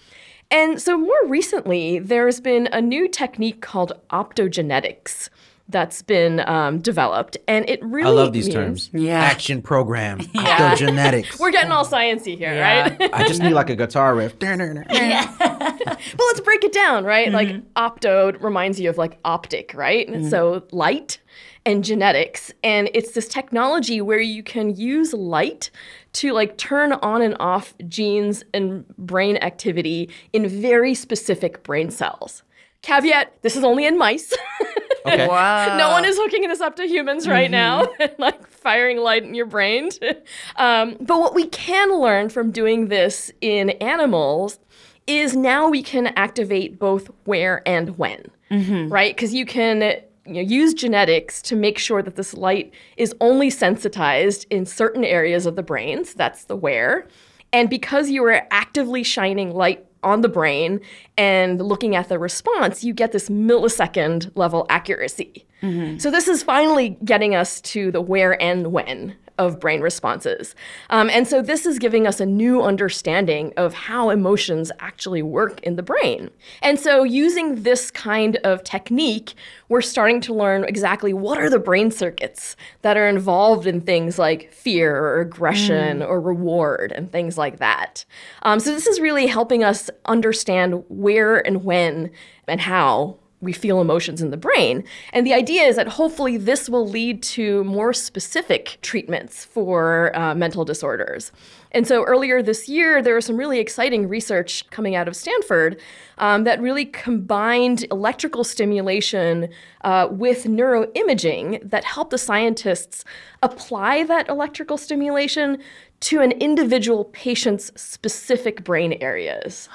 And 0.50 0.80
so 0.80 0.98
more 0.98 1.26
recently, 1.26 1.98
there's 1.98 2.40
been 2.40 2.68
a 2.72 2.80
new 2.80 3.08
technique 3.08 3.62
called 3.62 3.92
optogenetics 4.10 5.30
that's 5.68 6.02
been 6.02 6.40
um, 6.40 6.78
developed, 6.80 7.38
and 7.48 7.68
it 7.68 7.82
really. 7.82 8.10
I 8.10 8.12
love 8.12 8.32
these 8.32 8.46
means, 8.46 8.54
terms. 8.54 8.90
Yeah. 8.92 9.20
Action 9.20 9.62
program. 9.62 10.20
Yeah. 10.34 10.74
Optogenetics. 10.74 11.38
We're 11.38 11.52
getting 11.52 11.72
all 11.72 11.86
sciency 11.86 12.36
here, 12.36 12.52
yeah. 12.52 12.82
right? 12.82 13.10
I 13.14 13.28
just 13.28 13.40
need 13.40 13.52
like 13.52 13.70
a 13.70 13.76
guitar 13.76 14.14
riff. 14.14 14.34
yeah. 14.40 15.34
but 15.38 15.98
let's 16.18 16.40
break 16.40 16.64
it 16.64 16.72
down, 16.72 17.04
right? 17.04 17.28
Mm-hmm. 17.28 17.34
Like 17.34 17.74
opto 17.74 18.42
reminds 18.42 18.80
you 18.80 18.90
of 18.90 18.98
like 18.98 19.18
optic, 19.24 19.72
right? 19.74 20.08
Mm-hmm. 20.08 20.28
So 20.28 20.64
light 20.72 21.18
and 21.64 21.84
genetics. 21.84 22.52
And 22.62 22.90
it's 22.94 23.12
this 23.12 23.28
technology 23.28 24.00
where 24.00 24.20
you 24.20 24.42
can 24.42 24.74
use 24.74 25.12
light 25.12 25.70
to 26.14 26.32
like 26.32 26.56
turn 26.58 26.92
on 26.94 27.22
and 27.22 27.36
off 27.40 27.74
genes 27.88 28.44
and 28.52 28.86
brain 28.96 29.36
activity 29.38 30.10
in 30.32 30.48
very 30.48 30.94
specific 30.94 31.62
brain 31.62 31.90
cells. 31.90 32.42
Caveat, 32.82 33.42
this 33.42 33.56
is 33.56 33.62
only 33.62 33.86
in 33.86 33.96
mice. 33.96 34.34
Okay. 35.04 35.26
Wow. 35.26 35.76
no 35.76 35.90
one 35.90 36.04
is 36.04 36.16
hooking 36.16 36.46
this 36.48 36.60
up 36.60 36.76
to 36.76 36.86
humans 36.86 37.26
right 37.26 37.50
mm-hmm. 37.50 37.52
now 37.52 37.92
and 38.00 38.14
like 38.18 38.46
firing 38.46 38.98
light 38.98 39.24
in 39.24 39.34
your 39.34 39.46
brain. 39.46 39.90
um, 40.56 40.96
but 41.00 41.18
what 41.18 41.34
we 41.34 41.48
can 41.48 41.98
learn 41.98 42.28
from 42.28 42.52
doing 42.52 42.88
this 42.88 43.30
in 43.40 43.70
animals 43.70 44.60
is 45.08 45.34
now 45.34 45.68
we 45.68 45.82
can 45.82 46.08
activate 46.16 46.78
both 46.78 47.10
where 47.24 47.66
and 47.66 47.98
when, 47.98 48.30
mm-hmm. 48.50 48.92
right? 48.92 49.14
Because 49.16 49.34
you 49.34 49.44
can 49.44 50.00
you 50.26 50.34
know, 50.34 50.40
use 50.40 50.74
genetics 50.74 51.42
to 51.42 51.56
make 51.56 51.78
sure 51.78 52.02
that 52.02 52.16
this 52.16 52.34
light 52.34 52.72
is 52.96 53.14
only 53.20 53.50
sensitized 53.50 54.46
in 54.50 54.66
certain 54.66 55.04
areas 55.04 55.46
of 55.46 55.56
the 55.56 55.62
brain. 55.62 56.04
So 56.04 56.14
that's 56.16 56.44
the 56.44 56.56
where. 56.56 57.08
And 57.52 57.68
because 57.68 58.08
you 58.08 58.24
are 58.24 58.46
actively 58.50 59.02
shining 59.02 59.52
light 59.52 59.84
on 60.02 60.20
the 60.20 60.28
brain 60.28 60.80
and 61.16 61.60
looking 61.60 61.94
at 61.94 62.08
the 62.08 62.18
response, 62.18 62.82
you 62.82 62.92
get 62.94 63.12
this 63.12 63.28
millisecond 63.28 64.30
level 64.34 64.66
accuracy. 64.68 65.46
Mm-hmm. 65.62 65.98
So 65.98 66.10
this 66.10 66.28
is 66.28 66.42
finally 66.42 66.98
getting 67.04 67.34
us 67.34 67.60
to 67.62 67.92
the 67.92 68.00
where 68.00 68.40
and 68.42 68.72
when 68.72 69.14
of 69.38 69.60
brain 69.60 69.80
responses. 69.80 70.54
Um, 70.90 71.10
and 71.10 71.26
so 71.26 71.42
this 71.42 71.66
is 71.66 71.78
giving 71.78 72.06
us 72.06 72.20
a 72.20 72.26
new 72.26 72.62
understanding 72.62 73.52
of 73.56 73.74
how 73.74 74.10
emotions 74.10 74.70
actually 74.80 75.22
work 75.22 75.60
in 75.62 75.76
the 75.76 75.82
brain. 75.82 76.30
And 76.60 76.78
so 76.78 77.02
using 77.02 77.62
this 77.62 77.90
kind 77.90 78.36
of 78.44 78.62
technique, 78.64 79.34
we're 79.68 79.80
starting 79.80 80.20
to 80.22 80.34
learn 80.34 80.64
exactly 80.64 81.12
what 81.12 81.38
are 81.38 81.50
the 81.50 81.58
brain 81.58 81.90
circuits 81.90 82.56
that 82.82 82.96
are 82.96 83.08
involved 83.08 83.66
in 83.66 83.80
things 83.80 84.18
like 84.18 84.52
fear 84.52 84.96
or 84.96 85.20
aggression 85.20 86.02
or 86.02 86.20
reward 86.20 86.92
and 86.92 87.10
things 87.10 87.38
like 87.38 87.58
that. 87.58 88.04
Um, 88.42 88.60
so 88.60 88.72
this 88.72 88.86
is 88.86 89.00
really 89.00 89.26
helping 89.26 89.64
us 89.64 89.90
understand 90.04 90.84
where 90.88 91.44
and 91.46 91.64
when 91.64 92.10
and 92.46 92.60
how 92.60 93.18
we 93.42 93.52
feel 93.52 93.80
emotions 93.80 94.22
in 94.22 94.30
the 94.30 94.36
brain. 94.36 94.84
And 95.12 95.26
the 95.26 95.34
idea 95.34 95.64
is 95.64 95.76
that 95.76 95.88
hopefully 95.88 96.36
this 96.36 96.70
will 96.70 96.88
lead 96.88 97.22
to 97.24 97.64
more 97.64 97.92
specific 97.92 98.78
treatments 98.80 99.44
for 99.44 100.16
uh, 100.16 100.34
mental 100.34 100.64
disorders. 100.64 101.32
And 101.72 101.86
so 101.86 102.04
earlier 102.04 102.42
this 102.42 102.68
year, 102.68 103.02
there 103.02 103.14
was 103.14 103.26
some 103.26 103.36
really 103.36 103.58
exciting 103.58 104.08
research 104.08 104.68
coming 104.70 104.94
out 104.94 105.08
of 105.08 105.16
Stanford 105.16 105.80
um, 106.18 106.44
that 106.44 106.60
really 106.60 106.84
combined 106.84 107.84
electrical 107.90 108.44
stimulation 108.44 109.48
uh, 109.82 110.06
with 110.10 110.44
neuroimaging 110.44 111.68
that 111.68 111.84
helped 111.84 112.10
the 112.10 112.18
scientists 112.18 113.04
apply 113.42 114.04
that 114.04 114.28
electrical 114.28 114.78
stimulation 114.78 115.58
to 116.02 116.20
an 116.20 116.32
individual 116.32 117.06
patient's 117.06 117.72
specific 117.80 118.64
brain 118.64 118.94
areas. 119.00 119.68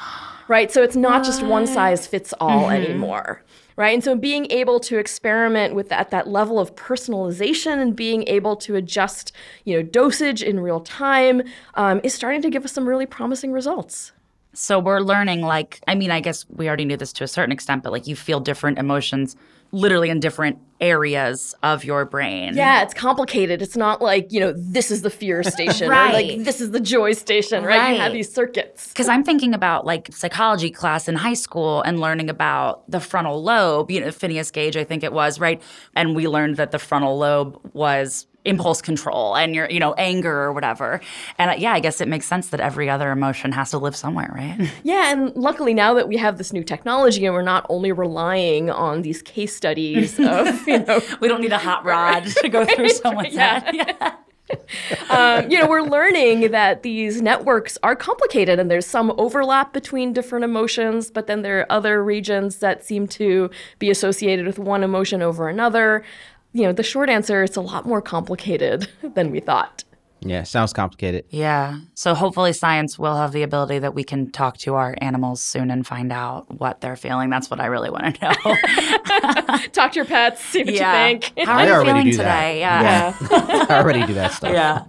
Right? 0.47 0.71
So 0.71 0.81
it's 0.81 0.95
not 0.95 1.25
just 1.25 1.43
one 1.43 1.67
size 1.67 2.07
fits 2.07 2.33
all 2.39 2.69
anymore 2.69 3.43
right? 3.77 3.93
And 3.93 4.03
so 4.03 4.15
being 4.15 4.51
able 4.51 4.79
to 4.81 4.97
experiment 4.97 5.75
with 5.75 5.87
that, 5.89 6.09
that 6.09 6.27
level 6.27 6.59
of 6.59 6.75
personalization 6.75 7.79
and 7.79 7.95
being 7.95 8.27
able 8.27 8.55
to 8.57 8.75
adjust, 8.75 9.31
you 9.63 9.77
know, 9.77 9.83
dosage 9.83 10.43
in 10.43 10.59
real 10.59 10.81
time 10.81 11.43
um, 11.75 12.01
is 12.03 12.13
starting 12.13 12.41
to 12.41 12.49
give 12.49 12.65
us 12.65 12.73
some 12.73 12.87
really 12.87 13.05
promising 13.05 13.51
results. 13.53 14.11
So 14.53 14.79
we're 14.79 14.99
learning, 15.01 15.41
like, 15.41 15.79
I 15.87 15.93
mean, 15.93 16.09
I 16.09 16.19
guess 16.19 16.43
we 16.49 16.67
already 16.67 16.85
knew 16.85 16.97
this 16.97 17.13
to 17.13 17.23
a 17.23 17.27
certain 17.27 17.51
extent, 17.51 17.83
but 17.83 17.91
like 17.91 18.07
you 18.07 18.15
feel 18.15 18.39
different 18.39 18.79
emotions 18.79 19.35
literally 19.71 20.09
in 20.09 20.19
different 20.19 20.59
areas 20.79 21.55
of 21.63 21.83
your 21.83 22.05
brain. 22.05 22.55
Yeah, 22.55 22.83
it's 22.83 22.93
complicated. 22.93 23.61
It's 23.63 23.75
not 23.75 23.99
like, 24.01 24.31
you 24.31 24.39
know, 24.39 24.53
this 24.55 24.91
is 24.91 25.01
the 25.01 25.09
fear 25.09 25.41
station 25.55 25.89
Right. 25.89 26.09
or 26.09 26.13
like 26.35 26.45
this 26.45 26.61
is 26.61 26.71
the 26.71 26.79
joy 26.79 27.13
station, 27.13 27.63
right? 27.63 27.93
You 27.93 27.99
have 27.99 28.13
these 28.13 28.31
circuits. 28.31 28.89
Because 28.89 29.07
I'm 29.09 29.23
thinking 29.23 29.53
about 29.55 29.85
like 29.85 30.09
psychology 30.13 30.69
class 30.69 31.07
in 31.07 31.15
high 31.15 31.33
school 31.33 31.81
and 31.81 31.99
learning 31.99 32.29
about 32.29 32.89
the 32.89 32.99
frontal 32.99 33.41
lobe, 33.43 33.89
you 33.89 33.99
know, 33.99 34.11
Phineas 34.11 34.51
Gage, 34.51 34.77
I 34.77 34.83
think 34.83 35.03
it 35.03 35.11
was, 35.13 35.39
right? 35.39 35.61
And 35.95 36.15
we 36.15 36.27
learned 36.27 36.57
that 36.57 36.71
the 36.71 36.79
frontal 36.79 37.17
lobe 37.17 37.59
was 37.73 38.27
impulse 38.47 38.81
control 38.81 39.35
and 39.35 39.53
your, 39.53 39.69
you 39.69 39.79
know, 39.79 39.93
anger 39.93 40.33
or 40.33 40.53
whatever. 40.53 41.01
And 41.37 41.51
uh, 41.51 41.55
yeah, 41.57 41.73
I 41.73 41.79
guess 41.79 42.01
it 42.01 42.07
makes 42.07 42.25
sense 42.25 42.49
that 42.49 42.59
every 42.59 42.89
other 42.89 43.11
emotion 43.11 43.51
has 43.51 43.71
to 43.71 43.77
live 43.77 43.95
somewhere, 43.95 44.31
right? 44.35 44.71
Yeah, 44.83 45.11
and 45.11 45.35
luckily 45.35 45.73
now 45.73 45.93
that 45.95 46.07
we 46.07 46.17
have 46.17 46.37
this 46.37 46.53
new 46.53 46.63
technology 46.63 47.25
and 47.25 47.33
we're 47.33 47.41
not 47.41 47.65
only 47.67 47.91
relying 47.91 48.69
on 48.69 49.01
these 49.01 49.21
case 49.21 49.55
studies 49.55 50.17
of, 50.19 50.67
you 50.67 50.79
know, 50.79 51.01
we 51.19 51.27
don't 51.27 51.41
need 51.41 51.51
a 51.51 51.57
hot 51.57 51.83
rod 51.83 52.25
to 52.25 52.49
go 52.49 52.63
through 52.63 52.89
someone's 52.89 53.33
yeah. 53.33 53.59
head. 53.59 53.75
Yeah. 53.75 54.15
um, 55.09 55.51
you 55.51 55.59
know, 55.59 55.67
we're 55.67 55.81
learning 55.81 56.51
that 56.51 56.83
these 56.83 57.21
networks 57.21 57.77
are 57.83 57.97
complicated 57.97 58.59
and 58.59 58.71
there's 58.71 58.85
some 58.85 59.13
overlap 59.17 59.73
between 59.73 60.13
different 60.13 60.45
emotions, 60.45 61.11
but 61.11 61.27
then 61.27 61.41
there 61.41 61.59
are 61.59 61.71
other 61.71 62.01
regions 62.01 62.57
that 62.57 62.85
seem 62.85 63.07
to 63.07 63.49
be 63.79 63.89
associated 63.89 64.45
with 64.45 64.57
one 64.57 64.83
emotion 64.83 65.21
over 65.21 65.49
another. 65.49 66.03
You 66.57 66.63
know, 66.63 66.71
the 66.71 66.81
short 66.81 67.07
answer 67.07 67.43
is 67.43 67.55
a 67.55 67.61
lot 67.61 67.85
more 67.85 68.01
complicated 68.01 68.89
than 69.13 69.29
we 69.29 69.39
thought. 69.39 69.83
Yeah, 70.21 70.41
sounds 70.41 70.73
complicated. 70.73 71.25
Yeah. 71.29 71.77
So 71.93 72.15
hopefully 72.15 72.51
science 72.51 72.97
will 72.97 73.15
have 73.15 73.31
the 73.31 73.43
ability 73.43 73.77
that 73.77 73.93
we 73.93 74.03
can 74.03 74.31
talk 74.31 74.57
to 74.57 74.73
our 74.73 74.95
animals 74.99 75.39
soon 75.39 75.69
and 75.69 75.85
find 75.85 76.11
out 76.11 76.59
what 76.59 76.81
they're 76.81 76.95
feeling. 76.95 77.29
That's 77.29 77.51
what 77.51 77.59
I 77.59 77.67
really 77.67 77.91
want 77.91 78.15
to 78.15 78.21
know. 78.23 78.33
Talk 79.73 79.91
to 79.91 79.97
your 79.97 80.05
pets, 80.05 80.43
see 80.43 80.63
what 80.63 80.73
yeah. 80.73 81.09
you 81.09 81.19
think. 81.19 81.47
How 81.47 81.53
are 81.53 81.59
I 81.59 81.79
you 81.79 81.85
feeling 81.85 82.05
do 82.05 82.17
that. 82.17 82.23
today? 82.23 82.59
Yeah. 82.59 83.17
I 83.69 83.79
already 83.79 84.07
do 84.07 84.15
that 84.15 84.33
stuff. 84.33 84.51
Yeah. 84.51 84.85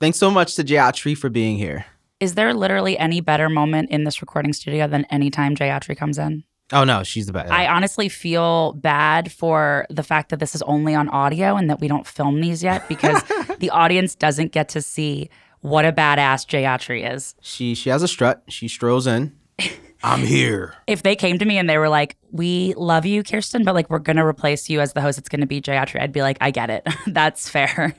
Thanks 0.00 0.18
so 0.18 0.28
much 0.28 0.56
to 0.56 0.64
Jayatri 0.64 1.16
for 1.16 1.30
being 1.30 1.56
here. 1.56 1.86
Is 2.18 2.34
there 2.34 2.52
literally 2.52 2.98
any 2.98 3.20
better 3.20 3.48
moment 3.48 3.90
in 3.90 4.02
this 4.02 4.20
recording 4.20 4.52
studio 4.52 4.88
than 4.88 5.04
any 5.04 5.30
time 5.30 5.54
Jayatri 5.54 5.96
comes 5.96 6.18
in? 6.18 6.42
Oh 6.72 6.84
no, 6.84 7.02
she's 7.02 7.26
the 7.26 7.32
best. 7.32 7.52
I 7.52 7.66
honestly 7.66 8.08
feel 8.08 8.72
bad 8.72 9.30
for 9.30 9.86
the 9.90 10.02
fact 10.02 10.30
that 10.30 10.40
this 10.40 10.54
is 10.54 10.62
only 10.62 10.94
on 10.94 11.08
audio 11.10 11.56
and 11.56 11.68
that 11.70 11.80
we 11.80 11.88
don't 11.88 12.06
film 12.06 12.40
these 12.40 12.62
yet 12.62 12.88
because 12.94 13.22
the 13.58 13.70
audience 13.70 14.14
doesn't 14.14 14.52
get 14.52 14.68
to 14.70 14.82
see 14.82 15.28
what 15.60 15.84
a 15.84 15.92
badass 15.92 16.46
Jayatri 16.46 17.12
is. 17.14 17.34
she 17.40 17.74
she 17.74 17.90
has 17.90 18.02
a 18.02 18.08
strut. 18.08 18.42
She 18.48 18.68
strolls 18.68 19.06
in. 19.06 19.36
I'm 20.04 20.20
here. 20.24 20.74
If 20.88 21.04
they 21.04 21.14
came 21.14 21.38
to 21.38 21.44
me 21.44 21.58
and 21.58 21.70
they 21.70 21.78
were 21.78 21.88
like, 21.88 22.16
"We 22.32 22.74
love 22.76 23.06
you, 23.06 23.22
Kirsten, 23.22 23.62
but 23.62 23.74
like 23.74 23.88
we're 23.88 24.00
gonna 24.00 24.26
replace 24.26 24.68
you 24.68 24.80
as 24.80 24.94
the 24.94 25.00
host, 25.00 25.18
it's 25.18 25.28
gonna 25.28 25.46
be 25.46 25.60
Jayatri," 25.60 26.00
I'd 26.00 26.12
be 26.12 26.22
like, 26.22 26.38
"I 26.40 26.50
get 26.50 26.70
it. 26.70 26.84
That's 27.06 27.48
fair." 27.48 27.94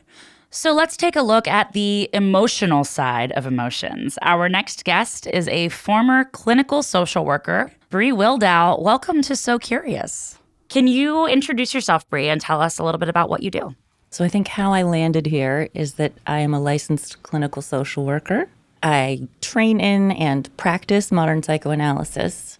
So 0.49 0.71
let's 0.73 0.97
take 0.97 1.15
a 1.15 1.21
look 1.23 1.47
at 1.47 1.71
the 1.71 2.09
emotional 2.13 2.83
side 2.83 3.31
of 3.31 3.47
emotions. 3.47 4.19
Our 4.21 4.49
next 4.49 4.83
guest 4.83 5.25
is 5.27 5.47
a 5.47 5.69
former 5.69 6.25
clinical 6.25 6.83
social 6.83 7.25
worker, 7.25 7.71
Brie 7.93 8.11
Wildau. 8.11 8.81
Welcome 8.81 9.21
to 9.21 9.35
So 9.35 9.59
Curious. 9.59 10.39
Can 10.67 10.87
you 10.87 11.27
introduce 11.27 11.75
yourself, 11.75 12.09
Brie, 12.09 12.27
and 12.27 12.41
tell 12.41 12.59
us 12.59 12.79
a 12.79 12.83
little 12.83 12.97
bit 12.97 13.07
about 13.07 13.29
what 13.29 13.43
you 13.43 13.51
do? 13.51 13.75
So 14.09 14.25
I 14.25 14.29
think 14.29 14.47
how 14.47 14.73
I 14.73 14.81
landed 14.81 15.27
here 15.27 15.69
is 15.75 15.93
that 15.93 16.11
I 16.25 16.39
am 16.39 16.55
a 16.55 16.59
licensed 16.59 17.21
clinical 17.21 17.61
social 17.61 18.03
worker. 18.03 18.49
I 18.81 19.27
train 19.41 19.79
in 19.79 20.11
and 20.13 20.49
practice 20.57 21.11
modern 21.11 21.43
psychoanalysis. 21.43 22.57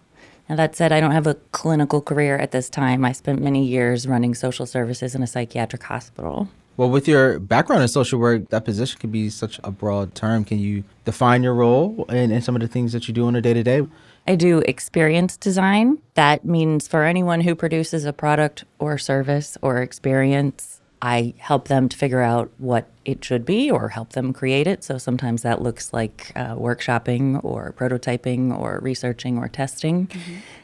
Now, 0.48 0.54
that 0.54 0.76
said, 0.76 0.92
I 0.92 1.00
don't 1.00 1.10
have 1.10 1.26
a 1.26 1.34
clinical 1.50 2.00
career 2.00 2.38
at 2.38 2.52
this 2.52 2.70
time. 2.70 3.04
I 3.04 3.10
spent 3.10 3.42
many 3.42 3.66
years 3.66 4.06
running 4.06 4.36
social 4.36 4.66
services 4.66 5.16
in 5.16 5.22
a 5.24 5.26
psychiatric 5.26 5.82
hospital. 5.82 6.48
Well, 6.76 6.90
with 6.90 7.08
your 7.08 7.40
background 7.40 7.82
in 7.82 7.88
social 7.88 8.20
work, 8.20 8.50
that 8.50 8.64
position 8.64 9.00
could 9.00 9.10
be 9.10 9.30
such 9.30 9.58
a 9.64 9.72
broad 9.72 10.14
term. 10.14 10.44
Can 10.44 10.60
you 10.60 10.84
define 11.04 11.42
your 11.42 11.54
role 11.54 12.04
and, 12.08 12.30
and 12.30 12.44
some 12.44 12.54
of 12.54 12.60
the 12.60 12.68
things 12.68 12.92
that 12.92 13.08
you 13.08 13.14
do 13.14 13.26
on 13.26 13.34
a 13.34 13.40
day 13.40 13.54
to 13.54 13.64
day? 13.64 13.84
I 14.26 14.36
do 14.36 14.58
experience 14.60 15.36
design. 15.36 15.98
That 16.14 16.44
means 16.44 16.88
for 16.88 17.04
anyone 17.04 17.42
who 17.42 17.54
produces 17.54 18.04
a 18.04 18.12
product 18.12 18.64
or 18.78 18.96
service 18.96 19.58
or 19.60 19.82
experience, 19.82 20.80
I 21.02 21.34
help 21.36 21.68
them 21.68 21.90
to 21.90 21.96
figure 21.96 22.22
out 22.22 22.50
what 22.56 22.88
it 23.04 23.22
should 23.22 23.44
be 23.44 23.70
or 23.70 23.90
help 23.90 24.14
them 24.14 24.32
create 24.32 24.66
it. 24.66 24.82
So 24.82 24.96
sometimes 24.96 25.42
that 25.42 25.60
looks 25.60 25.92
like 25.92 26.32
uh, 26.34 26.54
workshopping 26.54 27.44
or 27.44 27.74
prototyping 27.76 28.58
or 28.58 28.78
researching 28.82 29.36
or 29.36 29.48
testing. 29.48 30.08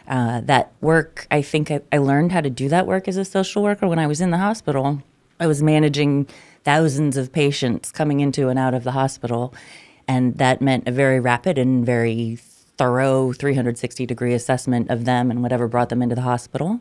Uh, 0.09 0.41
that 0.41 0.73
work, 0.81 1.27
I 1.31 1.43
think 1.43 1.71
I, 1.71 1.83
I 1.93 1.99
learned 1.99 2.33
how 2.33 2.41
to 2.41 2.49
do 2.49 2.71
that 2.71 2.87
work 2.87 3.07
as 3.07 3.19
a 3.19 3.25
social 3.27 3.63
worker 3.63 3.87
when 3.87 3.99
I 3.99 4.07
was 4.07 4.23
in 4.23 4.31
the 4.31 4.39
hospital. 4.39 5.03
I 5.39 5.47
was 5.47 5.63
managing 5.63 6.27
thousands 6.65 7.19
of 7.19 7.33
patients 7.33 7.93
coming 7.93 8.21
into 8.21 8.49
and 8.49 8.59
out 8.59 8.73
of 8.73 8.85
the 8.85 8.93
hospital. 8.93 9.53
And 10.09 10.39
that 10.39 10.63
meant 10.63 10.89
a 10.89 10.93
very 10.93 11.21
rapid 11.21 11.59
and 11.59 11.85
very 11.85 12.37
thorough 12.81 13.31
360 13.35 14.07
degree 14.07 14.33
assessment 14.33 14.89
of 14.89 15.05
them 15.05 15.31
and 15.31 15.43
whatever 15.43 15.69
brought 15.69 15.91
them 15.91 16.01
into 16.01 16.15
the 16.15 16.23
hospital. 16.23 16.81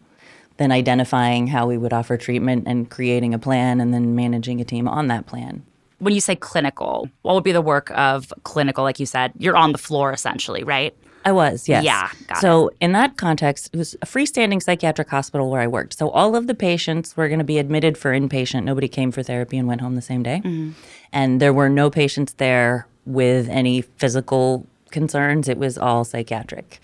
Then 0.55 0.71
identifying 0.71 1.47
how 1.47 1.67
we 1.67 1.77
would 1.77 1.91
offer 1.91 2.15
treatment 2.15 2.63
and 2.67 2.89
creating 2.89 3.33
a 3.33 3.39
plan 3.39 3.81
and 3.81 3.93
then 3.93 4.15
managing 4.15 4.61
a 4.61 4.63
team 4.63 4.87
on 4.87 5.07
that 5.07 5.25
plan. 5.25 5.61
When 5.97 6.13
you 6.13 6.21
say 6.21 6.37
clinical, 6.37 7.09
what 7.23 7.35
would 7.35 7.43
be 7.43 7.51
the 7.51 7.61
work 7.61 7.91
of 7.91 8.33
clinical? 8.43 8.85
Like 8.85 8.97
you 8.97 9.05
said, 9.05 9.33
you're 9.37 9.57
on 9.57 9.73
the 9.73 9.77
floor 9.77 10.13
essentially, 10.13 10.63
right? 10.63 10.95
I 11.25 11.33
was, 11.33 11.67
yes. 11.67 11.83
Yeah, 11.83 12.09
got 12.27 12.37
so 12.37 12.71
in 12.79 12.93
that 12.93 13.17
context, 13.17 13.69
it 13.73 13.77
was 13.77 13.95
a 13.95 14.05
freestanding 14.05 14.63
psychiatric 14.63 15.09
hospital 15.09 15.49
where 15.49 15.59
I 15.59 15.67
worked. 15.67 15.97
So 15.97 16.09
all 16.11 16.33
of 16.33 16.47
the 16.47 16.55
patients 16.55 17.17
were 17.17 17.27
going 17.27 17.39
to 17.39 17.45
be 17.45 17.57
admitted 17.57 17.97
for 17.97 18.13
inpatient. 18.13 18.63
Nobody 18.63 18.87
came 18.87 19.11
for 19.11 19.21
therapy 19.21 19.57
and 19.57 19.67
went 19.67 19.81
home 19.81 19.95
the 19.95 20.01
same 20.01 20.23
day. 20.23 20.41
Mm-hmm. 20.45 20.71
And 21.11 21.41
there 21.41 21.51
were 21.51 21.67
no 21.67 21.89
patients 21.89 22.35
there 22.35 22.87
with 23.05 23.49
any 23.49 23.81
physical 23.81 24.65
concerns. 24.91 25.47
It 25.47 25.57
was 25.57 25.77
all 25.77 26.03
psychiatric. 26.03 26.79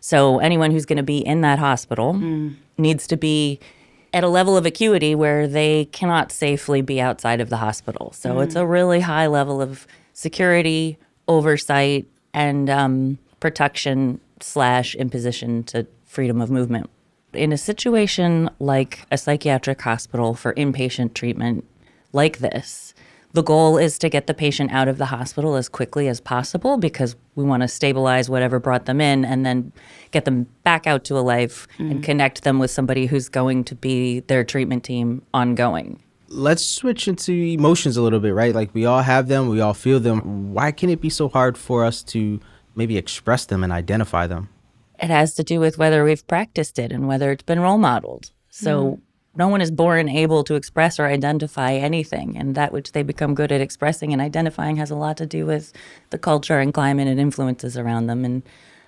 So 0.00 0.38
anyone 0.38 0.70
who's 0.70 0.84
going 0.84 0.98
to 0.98 1.02
be 1.02 1.18
in 1.18 1.40
that 1.40 1.58
hospital 1.58 2.12
needs 2.76 3.06
to 3.06 3.16
be 3.16 3.58
at 4.12 4.22
a 4.22 4.28
level 4.28 4.56
of 4.56 4.64
acuity 4.64 5.14
where 5.14 5.48
they 5.48 5.86
cannot 5.86 6.30
safely 6.30 6.82
be 6.82 7.00
outside 7.00 7.40
of 7.40 7.48
the 7.48 7.56
hospital. 7.56 8.12
So 8.12 8.40
it's 8.40 8.54
a 8.54 8.66
really 8.66 9.00
high 9.00 9.26
level 9.26 9.60
of 9.60 9.86
security, 10.12 10.98
oversight, 11.26 12.06
and 12.32 12.70
um, 12.70 13.18
protection 13.40 14.20
slash 14.40 14.94
imposition 14.94 15.64
to 15.64 15.86
freedom 16.04 16.40
of 16.40 16.50
movement. 16.50 16.90
In 17.32 17.52
a 17.52 17.58
situation 17.58 18.48
like 18.60 19.00
a 19.10 19.18
psychiatric 19.18 19.80
hospital 19.82 20.34
for 20.34 20.54
inpatient 20.54 21.14
treatment 21.14 21.64
like 22.12 22.38
this, 22.38 22.93
the 23.34 23.42
goal 23.42 23.76
is 23.76 23.98
to 23.98 24.08
get 24.08 24.28
the 24.28 24.32
patient 24.32 24.72
out 24.72 24.86
of 24.86 24.96
the 24.96 25.06
hospital 25.06 25.56
as 25.56 25.68
quickly 25.68 26.06
as 26.06 26.20
possible 26.20 26.78
because 26.78 27.16
we 27.34 27.42
want 27.42 27.62
to 27.62 27.68
stabilize 27.68 28.30
whatever 28.30 28.60
brought 28.60 28.86
them 28.86 29.00
in 29.00 29.24
and 29.24 29.44
then 29.44 29.72
get 30.12 30.24
them 30.24 30.46
back 30.62 30.86
out 30.86 31.02
to 31.04 31.18
a 31.18 31.20
life 31.20 31.66
and 31.78 31.90
mm-hmm. 31.90 32.00
connect 32.00 32.44
them 32.44 32.60
with 32.60 32.70
somebody 32.70 33.06
who's 33.06 33.28
going 33.28 33.64
to 33.64 33.74
be 33.74 34.20
their 34.20 34.44
treatment 34.44 34.84
team 34.84 35.20
ongoing. 35.34 36.00
let's 36.28 36.64
switch 36.64 37.08
into 37.08 37.32
emotions 37.32 37.96
a 37.96 38.02
little 38.02 38.20
bit, 38.20 38.34
right? 38.34 38.54
Like 38.54 38.74
we 38.74 38.86
all 38.86 39.02
have 39.02 39.28
them, 39.28 39.48
we 39.48 39.60
all 39.60 39.74
feel 39.74 40.00
them. 40.00 40.52
Why 40.54 40.72
can 40.72 40.88
it 40.88 41.00
be 41.00 41.10
so 41.10 41.28
hard 41.28 41.58
for 41.58 41.84
us 41.84 42.02
to 42.04 42.40
maybe 42.74 42.96
express 42.96 43.46
them 43.46 43.62
and 43.64 43.72
identify 43.72 44.26
them? 44.26 44.48
It 45.00 45.10
has 45.10 45.34
to 45.34 45.44
do 45.44 45.60
with 45.60 45.76
whether 45.76 46.04
we've 46.04 46.26
practiced 46.26 46.78
it 46.78 46.92
and 46.92 47.08
whether 47.08 47.30
it's 47.32 47.42
been 47.42 47.60
role 47.60 47.78
modeled. 47.78 48.30
So 48.50 48.84
mm-hmm. 48.84 49.02
No 49.36 49.48
one 49.48 49.60
is 49.60 49.70
born 49.70 50.08
able 50.08 50.44
to 50.44 50.54
express 50.54 50.98
or 51.00 51.06
identify 51.06 51.72
anything, 51.72 52.36
and 52.36 52.54
that 52.54 52.72
which 52.72 52.92
they 52.92 53.02
become 53.02 53.34
good 53.34 53.50
at 53.50 53.60
expressing 53.60 54.12
and 54.12 54.22
identifying 54.22 54.76
has 54.76 54.90
a 54.90 54.96
lot 54.96 55.16
to 55.16 55.26
do 55.26 55.44
with 55.46 55.72
the 56.10 56.18
culture 56.18 56.58
and 56.60 56.72
climate 56.72 57.08
and 57.08 57.18
influences 57.18 57.76
around 57.76 58.06
them. 58.06 58.24
And 58.24 58.42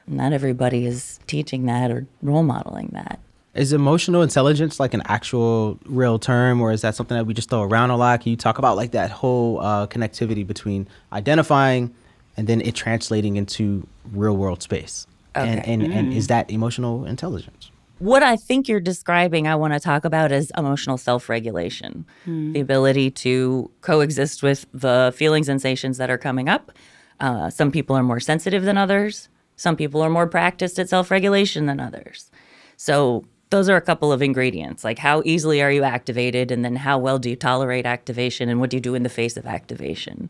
not 0.07 0.33
everybody 0.33 0.87
is 0.87 1.19
teaching 1.27 1.67
that 1.67 1.91
or 1.91 2.07
role 2.23 2.45
modeling 2.45 2.91
that. 2.93 3.19
Is 3.55 3.73
emotional 3.73 4.23
intelligence 4.23 4.79
like 4.79 4.93
an 4.93 5.03
actual 5.07 5.79
real 5.87 6.19
term, 6.19 6.61
or 6.61 6.73
is 6.73 6.83
that 6.83 6.95
something 6.95 7.17
that 7.17 7.25
we 7.25 7.33
just 7.35 7.49
throw 7.49 7.63
around 7.63 7.91
a 7.91 7.97
lot? 7.97 8.21
Can 8.21 8.31
you 8.31 8.37
talk 8.37 8.59
about 8.59 8.77
like 8.77 8.91
that 8.93 9.11
whole 9.11 9.61
uh, 9.61 9.87
connectivity 9.87 10.47
between 10.47 10.87
identifying 11.13 11.95
and 12.37 12.47
then 12.47 12.61
it 12.61 12.75
translating 12.75 13.37
into 13.37 13.87
real 14.13 14.37
world 14.37 14.63
space? 14.63 15.07
And, 15.35 15.61
Okay. 15.61 15.73
and, 15.73 15.83
and 15.93 16.13
is 16.13 16.29
that 16.29 16.51
emotional 16.51 17.05
intelligence? 17.07 17.71
What 17.99 18.23
I 18.23 18.37
think 18.37 18.69
you're 18.69 18.81
describing, 18.81 19.49
I 19.49 19.55
want 19.55 19.73
to 19.73 19.81
talk 19.81 20.05
about 20.05 20.31
is 20.31 20.53
emotional 20.57 20.99
self 20.99 21.29
regulation 21.29 22.05
the 22.53 22.61
ability 22.61 23.11
to 23.11 23.71
coexist 23.81 24.43
with 24.43 24.67
the 24.73 25.13
feelings, 25.17 25.49
and 25.49 25.61
sensations 25.61 25.99
that 25.99 26.11
are 26.11 26.19
coming 26.19 26.49
up. 26.49 26.73
Uh, 27.19 27.49
some 27.49 27.71
people 27.71 27.97
are 27.97 28.03
more 28.03 28.21
sensitive 28.21 28.65
than 28.65 28.77
others, 28.77 29.29
some 29.57 29.75
people 29.75 30.03
are 30.03 30.11
more 30.11 30.27
practiced 30.27 30.79
at 30.79 30.89
self 30.89 31.11
regulation 31.11 31.67
than 31.67 31.81
others. 31.81 32.31
So, 32.77 33.25
those 33.49 33.69
are 33.69 33.77
a 33.77 33.81
couple 33.81 34.13
of 34.13 34.23
ingredients 34.23 34.83
like 34.83 34.99
how 34.99 35.23
easily 35.25 35.63
are 35.63 35.71
you 35.71 35.83
activated, 35.83 36.51
and 36.51 36.65
then 36.65 36.77
how 36.77 36.99
well 36.99 37.19
do 37.19 37.31
you 37.31 37.37
tolerate 37.37 37.87
activation, 37.87 38.51
and 38.51 38.61
what 38.61 38.69
do 38.71 38.77
you 38.77 38.81
do 38.83 38.95
in 38.95 39.03
the 39.03 39.09
face 39.09 39.37
of 39.39 39.47
activation. 39.47 40.29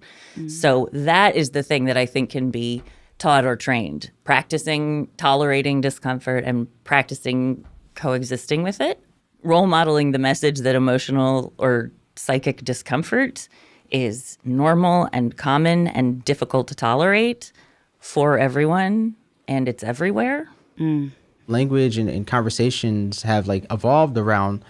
So, 0.49 0.89
that 0.93 1.35
is 1.35 1.51
the 1.51 1.65
thing 1.65 1.87
that 1.87 1.97
I 1.97 2.07
think 2.07 2.31
can 2.31 2.51
be 2.53 2.83
taught 3.19 3.45
or 3.45 3.57
trained 3.57 4.11
practicing 4.25 5.09
tolerating 5.17 5.81
discomfort 5.81 6.45
and 6.45 6.67
practicing 6.85 7.65
coexisting 7.95 8.63
with 8.63 8.81
it. 8.81 9.01
Role 9.43 9.67
modeling 9.67 10.13
the 10.13 10.19
message 10.19 10.61
that 10.61 10.75
emotional 10.75 11.53
or 11.59 11.91
psychic 12.17 12.65
discomfort 12.65 13.49
is 13.91 14.39
normal 14.45 15.09
and 15.13 15.37
common 15.37 15.87
and 15.89 16.25
difficult 16.25 16.69
to 16.69 16.75
tolerate 16.75 17.53
for 17.99 18.39
everyone 18.39 19.15
and 19.49 19.69
it's 19.69 19.85
everywhere. 19.85 20.49
Mm. 20.79 21.13
Language 21.47 21.97
and, 21.97 22.11
and 22.11 22.27
conversations 22.27 23.23
have 23.23 23.47
like 23.47 23.65
evolved 23.71 24.19
around 24.19 24.65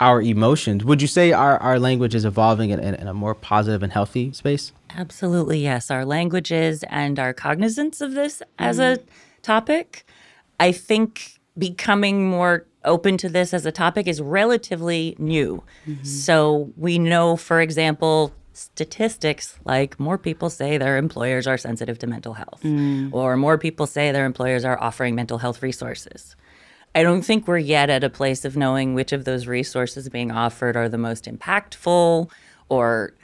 our 0.00 0.22
emotions. 0.22 0.84
Would 0.84 1.02
you 1.02 1.08
say 1.08 1.32
our, 1.32 1.58
our 1.58 1.78
language 1.78 2.14
is 2.14 2.24
evolving 2.24 2.70
in, 2.70 2.80
in, 2.80 2.94
in 2.94 3.06
a 3.06 3.14
more 3.14 3.34
positive 3.34 3.82
and 3.82 3.92
healthy 3.92 4.32
space? 4.32 4.72
Absolutely, 4.96 5.60
yes. 5.60 5.90
Our 5.90 6.04
languages 6.04 6.82
and 6.88 7.18
our 7.18 7.32
cognizance 7.32 8.00
of 8.00 8.12
this 8.12 8.42
as 8.58 8.78
a 8.78 8.96
mm-hmm. 8.96 9.04
topic. 9.42 10.06
I 10.58 10.72
think 10.72 11.38
becoming 11.56 12.28
more 12.28 12.66
open 12.84 13.18
to 13.18 13.28
this 13.28 13.52
as 13.52 13.66
a 13.66 13.72
topic 13.72 14.08
is 14.08 14.22
relatively 14.22 15.14
new. 15.18 15.62
Mm-hmm. 15.86 16.04
So 16.04 16.72
we 16.76 16.98
know, 16.98 17.36
for 17.36 17.60
example, 17.60 18.32
statistics 18.52 19.58
like 19.64 19.98
more 20.00 20.18
people 20.18 20.50
say 20.50 20.78
their 20.78 20.96
employers 20.96 21.46
are 21.46 21.58
sensitive 21.58 21.98
to 21.98 22.06
mental 22.06 22.34
health, 22.34 22.60
mm. 22.62 23.12
or 23.12 23.36
more 23.36 23.56
people 23.56 23.86
say 23.86 24.12
their 24.12 24.26
employers 24.26 24.64
are 24.64 24.80
offering 24.80 25.14
mental 25.14 25.38
health 25.38 25.62
resources. 25.62 26.36
I 26.94 27.02
don't 27.02 27.22
think 27.22 27.46
we're 27.46 27.58
yet 27.58 27.88
at 27.88 28.02
a 28.02 28.10
place 28.10 28.44
of 28.44 28.56
knowing 28.56 28.94
which 28.94 29.12
of 29.12 29.24
those 29.24 29.46
resources 29.46 30.08
being 30.08 30.30
offered 30.30 30.76
are 30.76 30.88
the 30.88 30.98
most 30.98 31.24
impactful 31.24 32.30
or 32.68 33.14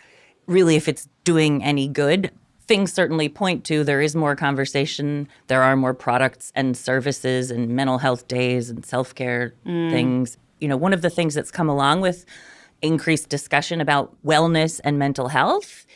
really 0.47 0.77
if 0.77 0.89
it's 0.89 1.09
doing 1.25 1.63
any 1.65 1.89
good. 1.89 2.31
Things 2.67 2.93
certainly 2.93 3.29
point 3.29 3.65
to 3.65 3.85
there 3.85 4.01
is 4.01 4.17
more 4.17 4.35
conversation, 4.35 5.29
there 5.47 5.63
are 5.63 5.77
more 5.77 5.95
products 5.95 6.53
and 6.55 6.77
services 6.77 7.51
and 7.51 7.69
mental 7.71 7.99
health 7.99 8.27
days 8.29 8.71
and 8.71 8.85
self 8.85 9.15
care 9.15 9.55
mm. 9.65 9.91
things. 9.91 10.37
You 10.61 10.69
know, 10.69 10.77
one 10.77 10.93
of 10.93 11.03
the 11.03 11.11
things 11.11 11.35
that's 11.35 11.51
come 11.51 11.69
along 11.69 12.01
with 12.01 12.25
increased 12.83 13.29
discussion 13.29 13.81
about 13.81 14.15
wellness 14.25 14.81
and 14.85 14.99
mental 14.99 15.29
health 15.29 15.87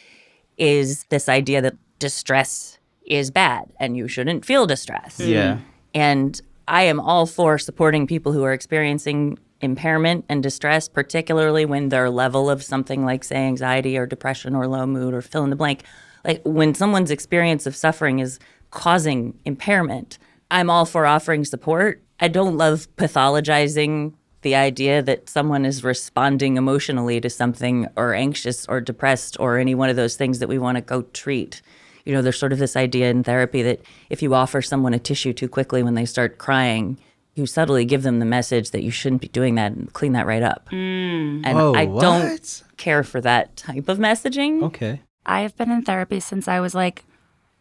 is 0.58 1.04
this 1.04 1.28
idea 1.28 1.60
that 1.62 1.76
distress 1.98 2.78
is 3.06 3.30
bad 3.30 3.72
and 3.80 3.96
you 3.96 4.06
shouldn't 4.06 4.44
feel 4.44 4.66
distress. 4.66 5.18
Yeah. 5.18 5.58
And 5.94 6.40
I 6.70 6.82
am 6.82 7.00
all 7.00 7.26
for 7.26 7.58
supporting 7.58 8.06
people 8.06 8.30
who 8.30 8.44
are 8.44 8.52
experiencing 8.52 9.40
impairment 9.60 10.24
and 10.28 10.40
distress, 10.40 10.88
particularly 10.88 11.64
when 11.64 11.88
their 11.88 12.08
level 12.08 12.48
of 12.48 12.62
something 12.62 13.04
like, 13.04 13.24
say, 13.24 13.38
anxiety 13.38 13.98
or 13.98 14.06
depression 14.06 14.54
or 14.54 14.68
low 14.68 14.86
mood 14.86 15.12
or 15.12 15.20
fill 15.20 15.42
in 15.42 15.50
the 15.50 15.56
blank, 15.56 15.82
like 16.24 16.40
when 16.44 16.72
someone's 16.72 17.10
experience 17.10 17.66
of 17.66 17.74
suffering 17.74 18.20
is 18.20 18.38
causing 18.70 19.36
impairment, 19.44 20.16
I'm 20.48 20.70
all 20.70 20.84
for 20.84 21.06
offering 21.06 21.44
support. 21.44 22.04
I 22.20 22.28
don't 22.28 22.56
love 22.56 22.86
pathologizing 22.96 24.14
the 24.42 24.54
idea 24.54 25.02
that 25.02 25.28
someone 25.28 25.66
is 25.66 25.82
responding 25.82 26.56
emotionally 26.56 27.20
to 27.20 27.28
something 27.28 27.88
or 27.96 28.14
anxious 28.14 28.64
or 28.68 28.80
depressed 28.80 29.36
or 29.40 29.58
any 29.58 29.74
one 29.74 29.90
of 29.90 29.96
those 29.96 30.14
things 30.14 30.38
that 30.38 30.48
we 30.48 30.56
want 30.56 30.76
to 30.76 30.82
go 30.82 31.02
treat. 31.02 31.62
You 32.04 32.14
know, 32.14 32.22
there's 32.22 32.38
sort 32.38 32.52
of 32.52 32.58
this 32.58 32.76
idea 32.76 33.10
in 33.10 33.22
therapy 33.22 33.62
that 33.62 33.80
if 34.08 34.22
you 34.22 34.34
offer 34.34 34.62
someone 34.62 34.94
a 34.94 34.98
tissue 34.98 35.32
too 35.32 35.48
quickly 35.48 35.82
when 35.82 35.94
they 35.94 36.04
start 36.04 36.38
crying, 36.38 36.98
you 37.34 37.46
subtly 37.46 37.84
give 37.84 38.02
them 38.02 38.18
the 38.18 38.24
message 38.26 38.70
that 38.70 38.82
you 38.82 38.90
shouldn't 38.90 39.22
be 39.22 39.28
doing 39.28 39.54
that 39.54 39.72
and 39.72 39.92
clean 39.92 40.12
that 40.12 40.26
right 40.26 40.42
up. 40.42 40.68
Mm. 40.70 41.42
And 41.44 41.56
Whoa, 41.56 41.74
I 41.74 41.86
what? 41.86 42.02
don't 42.02 42.62
care 42.76 43.02
for 43.02 43.20
that 43.20 43.56
type 43.56 43.88
of 43.88 43.98
messaging. 43.98 44.62
Okay. 44.64 45.00
I 45.24 45.40
have 45.40 45.56
been 45.56 45.70
in 45.70 45.82
therapy 45.82 46.20
since 46.20 46.48
I 46.48 46.60
was 46.60 46.74
like 46.74 47.04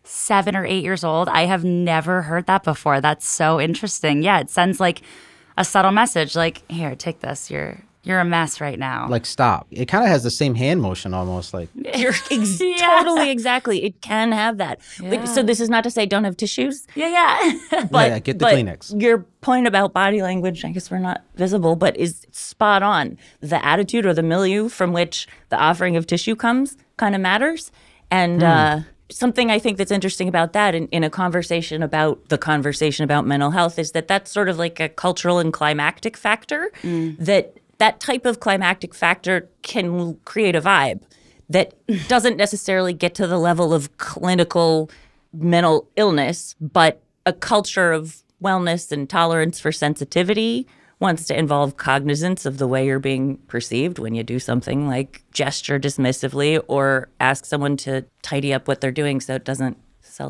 seven 0.03 0.55
or 0.55 0.65
eight 0.65 0.83
years 0.83 1.03
old. 1.03 1.29
I 1.29 1.45
have 1.45 1.63
never 1.63 2.23
heard 2.23 2.47
that 2.47 2.63
before. 2.63 3.01
That's 3.01 3.27
so 3.27 3.59
interesting. 3.59 4.23
Yeah, 4.23 4.39
it 4.39 4.49
sends 4.49 4.79
like 4.79 5.01
a 5.57 5.65
subtle 5.65 5.91
message, 5.91 6.35
like, 6.35 6.63
"Here, 6.71 6.95
take 6.95 7.19
this. 7.19 7.51
You're 7.51 7.83
you're 8.03 8.19
a 8.19 8.25
mess 8.25 8.61
right 8.61 8.79
now." 8.79 9.07
Like 9.09 9.25
stop. 9.25 9.67
It 9.71 9.85
kind 9.87 10.03
of 10.03 10.09
has 10.09 10.23
the 10.23 10.31
same 10.31 10.55
hand 10.55 10.81
motion 10.81 11.13
almost 11.13 11.53
like 11.53 11.69
You're 11.95 12.13
ex- 12.31 12.59
totally 12.79 13.29
exactly. 13.29 13.83
It 13.83 14.01
can 14.01 14.31
have 14.31 14.57
that. 14.57 14.79
But- 14.99 15.27
so 15.27 15.43
this 15.43 15.59
is 15.59 15.69
not 15.69 15.83
to 15.83 15.91
say 15.91 16.05
don't 16.05 16.23
have 16.23 16.37
tissues. 16.37 16.87
yeah, 16.95 17.09
yeah. 17.71 17.85
But, 17.91 18.09
Yeah, 18.09 18.19
get 18.19 18.39
the 18.39 18.45
but 18.45 18.55
Kleenex. 18.55 19.01
Your 19.01 19.19
point 19.41 19.67
about 19.67 19.93
body 19.93 20.21
language, 20.21 20.63
I 20.65 20.71
guess 20.71 20.89
we're 20.91 20.99
not 20.99 21.23
visible, 21.35 21.75
but 21.75 21.95
is 21.97 22.25
spot 22.31 22.83
on. 22.83 23.17
The 23.41 23.63
attitude 23.65 24.05
or 24.05 24.13
the 24.13 24.23
milieu 24.23 24.69
from 24.69 24.91
which 24.93 25.27
the 25.49 25.57
offering 25.57 25.95
of 25.95 26.05
tissue 26.07 26.35
comes 26.35 26.77
kind 26.97 27.15
of 27.15 27.21
matters. 27.21 27.71
And 28.11 28.43
uh, 28.43 28.79
something 29.11 29.49
I 29.51 29.59
think 29.59 29.77
that's 29.77 29.91
interesting 29.91 30.27
about 30.27 30.53
that 30.53 30.75
in, 30.75 30.87
in 30.87 31.03
a 31.03 31.09
conversation 31.09 31.81
about 31.83 32.27
the 32.29 32.37
conversation 32.37 33.03
about 33.03 33.25
mental 33.25 33.51
health 33.51 33.79
is 33.79 33.91
that 33.93 34.07
that's 34.07 34.31
sort 34.31 34.49
of 34.49 34.57
like 34.57 34.79
a 34.79 34.89
cultural 34.89 35.39
and 35.39 35.53
climactic 35.53 36.17
factor 36.17 36.71
that 36.83 37.53
that 37.79 37.99
type 37.99 38.25
of 38.25 38.39
climactic 38.39 38.93
factor 38.93 39.49
can 39.61 40.15
create 40.25 40.55
a 40.55 40.61
vibe 40.61 41.01
that 41.49 41.73
doesn't 42.07 42.37
necessarily 42.37 42.93
get 42.93 43.15
to 43.15 43.25
the 43.25 43.39
level 43.39 43.73
of 43.73 43.97
clinical 43.97 44.91
mental 45.33 45.89
illness, 45.95 46.55
but 46.61 47.01
a 47.25 47.33
culture 47.33 47.91
of 47.91 48.23
wellness 48.41 48.91
and 48.91 49.09
tolerance 49.09 49.59
for 49.59 49.71
sensitivity 49.71 50.67
wants 50.99 51.25
to 51.25 51.37
involve 51.37 51.77
cognizance 51.77 52.45
of 52.45 52.57
the 52.57 52.67
way 52.67 52.85
you're 52.85 52.99
being 52.99 53.37
perceived 53.47 53.99
when 53.99 54.13
you 54.13 54.23
do 54.23 54.37
something 54.37 54.87
like 54.87 55.23
gesture 55.31 55.79
dismissively 55.79 56.61
or 56.67 57.09
ask 57.19 57.45
someone 57.45 57.77
to 57.77 58.03
tidy 58.21 58.53
up 58.53 58.67
what 58.67 58.81
they're 58.81 58.91
doing 58.91 59.21
so 59.21 59.35
it 59.35 59.45
doesn't 59.45 59.77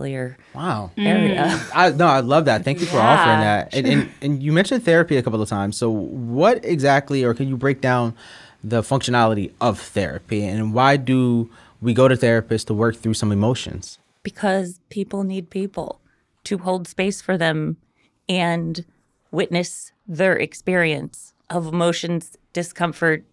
your 0.06 0.38
wow. 0.54 0.92
area. 0.98 1.46
Mm. 1.46 1.72
I 1.74 1.90
no, 1.92 2.06
I 2.08 2.20
love 2.20 2.46
that. 2.46 2.64
Thank 2.64 2.80
you 2.80 2.86
for 2.86 2.98
offering 2.98 3.40
that. 3.40 3.74
And, 3.74 3.88
and 3.88 4.10
and 4.22 4.44
you 4.44 4.52
mentioned 4.52 4.84
therapy 4.84 5.18
a 5.18 5.24
couple 5.24 5.42
of 5.42 5.50
times. 5.50 5.78
So 5.78 5.90
what 5.90 6.64
exactly, 6.64 7.24
or 7.24 7.34
can 7.34 7.48
you 7.48 7.58
break 7.58 7.82
down 7.82 8.16
the 8.64 8.82
functionality 8.82 9.52
of 9.60 9.80
therapy, 9.80 10.44
and 10.44 10.74
why 10.74 10.98
do 10.98 11.50
we 11.82 11.94
go 11.94 12.08
to 12.08 12.16
therapists 12.16 12.66
to 12.66 12.74
work 12.74 12.98
through 12.98 13.16
some 13.16 13.32
emotions? 13.32 13.98
because 14.24 14.80
people 14.90 15.24
need 15.24 15.50
people 15.50 16.00
to 16.44 16.58
hold 16.58 16.88
space 16.88 17.22
for 17.22 17.38
them 17.38 17.78
and 18.28 18.86
witness 19.32 19.92
their 20.08 20.36
experience 20.36 21.34
of 21.50 21.68
emotions, 21.68 22.38
discomfort, 22.54 23.24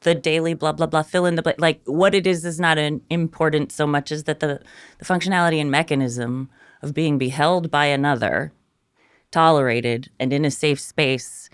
the 0.00 0.14
daily 0.14 0.54
blah 0.54 0.72
blah 0.72 0.86
blah. 0.86 1.02
Fill 1.02 1.26
in 1.26 1.34
the 1.34 1.42
blank. 1.42 1.60
Like 1.60 1.80
what 1.84 2.14
it 2.14 2.26
is 2.26 2.44
is 2.44 2.58
not 2.58 2.78
an 2.78 3.02
important 3.10 3.72
so 3.72 3.86
much 3.86 4.10
as 4.10 4.24
that 4.24 4.40
the 4.40 4.60
the 4.98 5.04
functionality 5.04 5.60
and 5.60 5.70
mechanism 5.70 6.48
of 6.82 6.94
being 6.94 7.18
beheld 7.18 7.70
by 7.70 7.86
another, 7.86 8.52
tolerated, 9.30 10.10
and 10.18 10.32
in 10.32 10.44
a 10.44 10.50
safe 10.50 10.80
space 10.80 11.50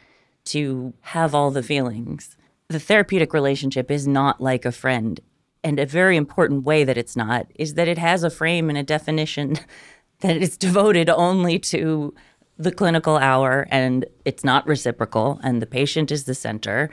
to 0.47 0.95
have 1.01 1.35
all 1.35 1.51
the 1.51 1.63
feelings. 1.63 2.37
The 2.69 2.81
therapeutic 2.81 3.33
relationship 3.33 3.91
is 3.91 4.07
not 4.07 4.41
like 4.41 4.65
a 4.65 4.73
friend. 4.73 5.21
And 5.63 5.81
a 5.81 5.87
very 5.87 6.17
important 6.17 6.63
way 6.65 6.85
that 6.85 6.97
it's 6.97 7.17
not 7.17 7.49
is 7.57 7.75
that 7.75 7.89
it 7.89 7.99
has 7.99 8.23
a 8.23 8.31
frame 8.31 8.69
and 8.69 8.79
a 8.79 8.85
definition 8.85 9.57
that 10.21 10.37
is 10.37 10.57
devoted 10.57 11.11
only 11.11 11.59
to 11.59 12.15
the 12.59 12.73
clinical 12.73 13.17
hour 13.17 13.67
and 13.71 14.07
it's 14.25 14.45
not 14.45 14.67
reciprocal 14.67 15.41
and 15.43 15.61
the 15.61 15.67
patient 15.67 16.11
is 16.11 16.25
the 16.25 16.35
center. 16.35 16.89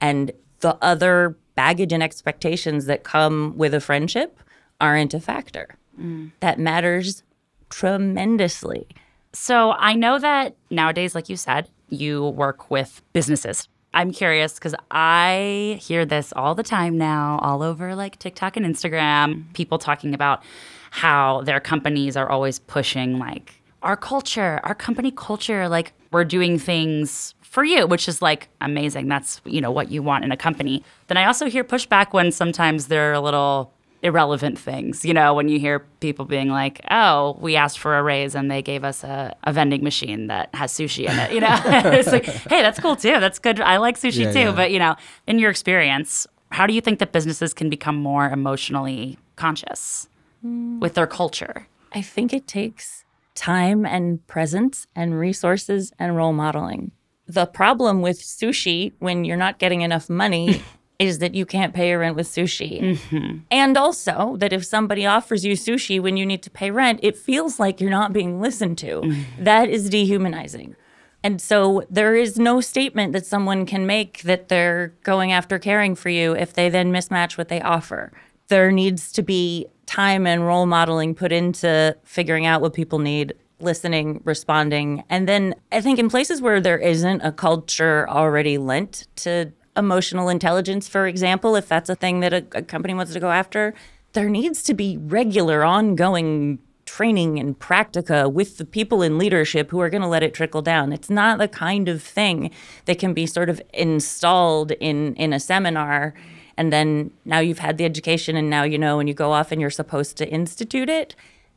And 0.00 0.32
the 0.60 0.76
other 0.82 1.36
baggage 1.54 1.92
and 1.92 2.02
expectations 2.02 2.86
that 2.86 3.04
come 3.04 3.54
with 3.56 3.74
a 3.74 3.80
friendship 3.80 4.38
aren't 4.80 5.14
a 5.14 5.20
factor. 5.20 5.76
Mm. 6.00 6.32
That 6.40 6.58
matters 6.58 7.22
tremendously. 7.70 8.86
So 9.32 9.72
I 9.72 9.94
know 9.94 10.18
that 10.18 10.56
nowadays, 10.70 11.14
like 11.14 11.28
you 11.28 11.36
said, 11.36 11.68
you 11.88 12.28
work 12.28 12.70
with 12.70 13.02
businesses. 13.12 13.68
I'm 13.94 14.12
curious 14.12 14.54
because 14.54 14.74
I 14.90 15.78
hear 15.80 16.04
this 16.04 16.32
all 16.36 16.54
the 16.54 16.62
time 16.62 16.98
now, 16.98 17.38
all 17.42 17.62
over 17.62 17.94
like 17.94 18.18
TikTok 18.18 18.56
and 18.56 18.66
Instagram. 18.66 19.52
People 19.54 19.78
talking 19.78 20.14
about 20.14 20.42
how 20.90 21.42
their 21.42 21.60
companies 21.60 22.16
are 22.16 22.28
always 22.28 22.58
pushing 22.58 23.18
like 23.18 23.54
our 23.82 23.96
culture, 23.96 24.60
our 24.64 24.74
company 24.74 25.10
culture, 25.10 25.68
like 25.68 25.92
we're 26.12 26.24
doing 26.24 26.58
things 26.58 27.34
for 27.56 27.64
you, 27.64 27.86
which 27.86 28.06
is 28.06 28.20
like 28.20 28.50
amazing. 28.60 29.08
That's, 29.08 29.40
you 29.46 29.62
know, 29.62 29.70
what 29.70 29.90
you 29.90 30.02
want 30.02 30.26
in 30.26 30.30
a 30.30 30.36
company. 30.36 30.84
Then 31.06 31.16
I 31.16 31.24
also 31.24 31.48
hear 31.48 31.64
pushback 31.64 32.12
when 32.12 32.30
sometimes 32.30 32.88
they're 32.88 33.14
a 33.14 33.20
little 33.20 33.72
irrelevant 34.02 34.58
things. 34.58 35.06
You 35.06 35.14
know, 35.14 35.32
when 35.32 35.48
you 35.48 35.58
hear 35.58 35.78
people 36.00 36.26
being 36.26 36.50
like, 36.50 36.82
oh, 36.90 37.34
we 37.40 37.56
asked 37.56 37.78
for 37.78 37.96
a 37.96 38.02
raise 38.02 38.34
and 38.34 38.50
they 38.50 38.60
gave 38.60 38.84
us 38.84 39.02
a, 39.02 39.34
a 39.44 39.54
vending 39.54 39.82
machine 39.82 40.26
that 40.26 40.54
has 40.54 40.70
sushi 40.70 41.08
in 41.08 41.18
it. 41.18 41.32
You 41.32 41.40
know, 41.40 41.48
it's 41.64 42.12
like, 42.12 42.26
hey, 42.26 42.60
that's 42.60 42.78
cool 42.78 42.94
too. 42.94 43.18
That's 43.20 43.38
good. 43.38 43.58
I 43.58 43.78
like 43.78 43.98
sushi 43.98 44.24
Yeah, 44.24 44.32
too. 44.32 44.38
yeah. 44.40 44.52
But, 44.52 44.70
you 44.70 44.78
know, 44.78 44.94
in 45.26 45.38
your 45.38 45.48
experience, 45.48 46.26
how 46.50 46.66
do 46.66 46.74
you 46.74 46.82
think 46.82 46.98
that 46.98 47.10
businesses 47.10 47.54
can 47.54 47.70
become 47.70 47.96
more 47.96 48.28
emotionally 48.28 49.16
conscious 49.36 50.10
hmm. 50.42 50.78
with 50.78 50.92
their 50.92 51.06
culture? 51.06 51.68
I 51.92 52.02
think 52.02 52.34
it 52.34 52.46
takes 52.46 53.06
time 53.34 53.86
and 53.86 54.26
presence 54.26 54.86
and 54.94 55.18
resources 55.18 55.94
and 55.98 56.14
role 56.16 56.34
modeling. 56.34 56.92
The 57.26 57.46
problem 57.46 58.02
with 58.02 58.20
sushi 58.20 58.92
when 58.98 59.24
you're 59.24 59.36
not 59.36 59.58
getting 59.58 59.80
enough 59.80 60.08
money 60.08 60.62
is 60.98 61.18
that 61.18 61.34
you 61.34 61.44
can't 61.44 61.74
pay 61.74 61.90
your 61.90 61.98
rent 62.00 62.16
with 62.16 62.26
sushi. 62.26 62.80
Mm-hmm. 62.80 63.38
And 63.50 63.76
also 63.76 64.36
that 64.38 64.52
if 64.52 64.64
somebody 64.64 65.04
offers 65.04 65.44
you 65.44 65.54
sushi 65.54 66.00
when 66.00 66.16
you 66.16 66.24
need 66.24 66.42
to 66.44 66.50
pay 66.50 66.70
rent, 66.70 67.00
it 67.02 67.16
feels 67.16 67.58
like 67.58 67.80
you're 67.80 67.90
not 67.90 68.12
being 68.12 68.40
listened 68.40 68.78
to. 68.78 69.02
Mm. 69.02 69.24
That 69.38 69.68
is 69.68 69.90
dehumanizing. 69.90 70.76
And 71.22 71.40
so 71.40 71.82
there 71.90 72.14
is 72.14 72.38
no 72.38 72.60
statement 72.60 73.12
that 73.12 73.26
someone 73.26 73.66
can 73.66 73.86
make 73.86 74.22
that 74.22 74.48
they're 74.48 74.94
going 75.02 75.32
after 75.32 75.58
caring 75.58 75.94
for 75.96 76.08
you 76.08 76.36
if 76.36 76.52
they 76.52 76.68
then 76.68 76.92
mismatch 76.92 77.36
what 77.36 77.48
they 77.48 77.60
offer. 77.60 78.12
There 78.48 78.70
needs 78.70 79.10
to 79.12 79.22
be 79.22 79.66
time 79.86 80.26
and 80.26 80.46
role 80.46 80.66
modeling 80.66 81.14
put 81.14 81.32
into 81.32 81.96
figuring 82.04 82.46
out 82.46 82.60
what 82.60 82.74
people 82.74 83.00
need, 83.00 83.34
listening, 83.60 84.20
responding. 84.24 85.04
And 85.08 85.28
then 85.28 85.54
I 85.72 85.80
think 85.80 85.98
in 85.98 86.08
places 86.08 86.42
where 86.42 86.60
there 86.60 86.78
isn't 86.78 87.20
a 87.22 87.32
culture 87.32 88.08
already 88.08 88.58
lent 88.58 89.06
to 89.16 89.52
emotional 89.76 90.28
intelligence, 90.28 90.88
for 90.88 91.06
example, 91.06 91.56
if 91.56 91.68
that's 91.68 91.88
a 91.88 91.94
thing 91.94 92.20
that 92.20 92.32
a, 92.32 92.44
a 92.52 92.62
company 92.62 92.94
wants 92.94 93.12
to 93.12 93.20
go 93.20 93.30
after, 93.30 93.74
there 94.12 94.28
needs 94.28 94.62
to 94.64 94.74
be 94.74 94.96
regular, 94.96 95.64
ongoing 95.64 96.58
training 96.86 97.38
and 97.38 97.58
practica 97.58 98.32
with 98.32 98.58
the 98.58 98.64
people 98.64 99.02
in 99.02 99.18
leadership 99.18 99.70
who 99.70 99.80
are 99.80 99.90
going 99.90 100.02
to 100.02 100.08
let 100.08 100.22
it 100.22 100.32
trickle 100.32 100.62
down. 100.62 100.92
It's 100.92 101.10
not 101.10 101.38
the 101.38 101.48
kind 101.48 101.88
of 101.88 102.02
thing 102.02 102.50
that 102.84 102.98
can 102.98 103.12
be 103.12 103.26
sort 103.26 103.50
of 103.50 103.60
installed 103.74 104.70
in 104.72 105.14
in 105.16 105.32
a 105.32 105.40
seminar 105.40 106.14
and 106.56 106.72
then 106.72 107.10
now 107.24 107.38
you've 107.38 107.58
had 107.58 107.78
the 107.78 107.84
education 107.84 108.36
and 108.36 108.48
now 108.48 108.62
you 108.62 108.78
know 108.78 108.98
and 108.98 109.08
you 109.08 109.14
go 109.14 109.32
off 109.32 109.52
and 109.52 109.60
you're 109.60 109.70
supposed 109.70 110.16
to 110.18 110.28
institute 110.28 110.88
it. 110.88 111.14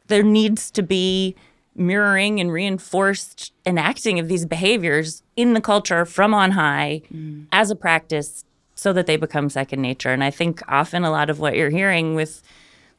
There 0.08 0.24
needs 0.24 0.72
to 0.72 0.84
be 0.84 1.36
mirroring 1.80 2.40
and 2.40 2.52
reinforced 2.52 3.54
enacting 3.66 4.20
of 4.20 4.28
these 4.28 4.46
behaviors 4.46 5.24
in 5.36 5.54
the 5.54 5.62
culture 5.62 6.06
from 6.06 6.34
on 6.34 6.52
high 6.52 7.02
mm. 7.14 7.46
as 7.52 7.72
a 7.72 7.76
practice 7.76 8.44
so 8.76 8.94
that 8.94 9.08
they 9.08 9.18
become 9.18 9.50
second 9.50 9.82
nature. 9.82 10.10
And 10.10 10.24
I 10.24 10.32
think 10.32 10.62
often 10.68 11.04
a 11.04 11.12
lot 11.12 11.30
of 11.30 11.40
what 11.40 11.56
you're 11.56 11.70
hearing 11.70 12.16
with 12.16 12.42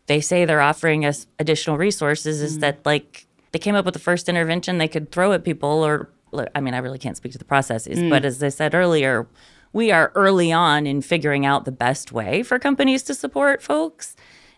they 0.07 0.21
say 0.21 0.45
they're 0.45 0.61
offering 0.61 1.05
us 1.05 1.27
additional 1.39 1.79
resources 1.79 2.43
is 2.43 2.59
mm. 2.59 2.61
that 2.63 2.85
like 2.85 3.27
they 3.53 3.59
came 3.59 3.75
up 3.75 3.85
with 3.85 3.95
the 3.95 4.01
first 4.01 4.29
intervention 4.29 4.79
they 4.79 4.89
could 4.89 5.13
throw 5.13 5.33
at 5.33 5.45
people 5.45 5.85
or 5.85 6.11
I 6.55 6.61
mean 6.61 6.75
I 6.75 6.79
really 6.79 6.99
can't 6.99 7.17
speak 7.17 7.33
to 7.33 7.39
the 7.39 7.45
processes, 7.45 7.99
mm. 7.99 8.11
but 8.11 8.25
as 8.25 8.43
I 8.43 8.49
said 8.49 8.75
earlier, 8.75 9.27
we 9.73 9.93
are 9.93 10.11
early 10.15 10.51
on 10.51 10.87
in 10.87 11.01
figuring 11.01 11.47
out 11.47 11.65
the 11.65 11.73
best 11.73 12.13
way 12.13 12.43
for 12.43 12.59
companies 12.59 13.03
to 13.05 13.15
support 13.15 13.63
folks 13.63 14.17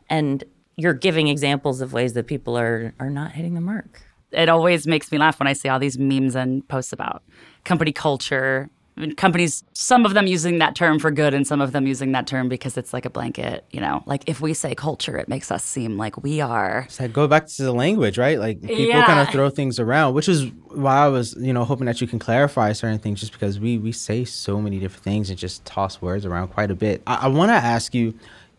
and 0.08 0.44
you're 0.76 0.94
giving 0.94 1.28
examples 1.28 1.80
of 1.80 1.92
ways 1.92 2.14
that 2.14 2.26
people 2.26 2.56
are 2.56 2.94
are 2.98 3.11
not 3.11 3.32
hitting 3.32 3.54
the 3.54 3.61
mark. 3.61 4.02
It 4.33 4.49
always 4.49 4.87
makes 4.87 5.11
me 5.12 5.18
laugh 5.18 5.38
when 5.38 5.47
I 5.47 5.53
see 5.53 5.68
all 5.68 5.79
these 5.79 5.99
memes 5.99 6.35
and 6.35 6.66
posts 6.68 6.92
about 6.92 7.23
company 7.64 7.92
culture. 7.92 8.71
Companies, 9.16 9.64
some 9.73 10.05
of 10.05 10.12
them 10.12 10.27
using 10.27 10.59
that 10.59 10.77
term 10.77 10.99
for 10.99 11.11
good, 11.11 11.33
and 11.33 11.47
some 11.47 11.62
of 11.62 11.73
them 11.73 11.87
using 11.87 12.12
that 12.12 12.27
term 12.27 12.51
because 12.51 12.77
it's 12.77 12.92
like 12.92 13.07
a 13.07 13.11
blanket. 13.11 13.64
You 13.71 13.81
know, 13.81 14.03
like 14.05 14.25
if 14.29 14.42
we 14.42 14.53
say 14.53 14.75
culture, 14.75 15.16
it 15.16 15.29
makes 15.31 15.51
us 15.51 15.64
seem 15.64 15.97
like 15.97 16.23
we 16.23 16.42
are. 16.42 16.87
So 16.90 17.05
like 17.05 17.12
go 17.14 17.27
back 17.27 17.47
to 17.47 17.62
the 17.62 17.73
language, 17.73 18.18
right? 18.18 18.38
Like 18.38 18.61
people 18.61 19.01
Yeah. 19.01 19.07
kind 19.07 19.18
of 19.21 19.31
throw 19.31 19.49
things 19.49 19.79
around, 19.79 20.12
which 20.12 20.29
is 20.29 20.51
why 20.68 20.97
I 21.07 21.09
was, 21.09 21.35
you 21.40 21.55
know, 21.55 21.64
hoping 21.64 21.87
that 21.87 22.03
you 22.03 22.07
can 22.07 22.18
clarify 22.18 22.73
certain 22.73 22.99
things, 22.99 23.21
just 23.21 23.33
because 23.33 23.59
we 23.59 23.79
we 23.79 23.92
say 23.92 24.27
so 24.27 24.61
many 24.61 24.79
different 24.79 25.05
things 25.05 25.31
and 25.31 25.38
just 25.38 25.64
toss 25.64 26.03
words 26.03 26.27
around 26.27 26.49
quite 26.49 26.71
a 26.71 26.75
bit. 26.75 27.03
I, 27.07 27.14
I 27.23 27.29
want 27.29 27.49
to 27.49 27.55
ask 27.55 27.95
you, 27.95 28.12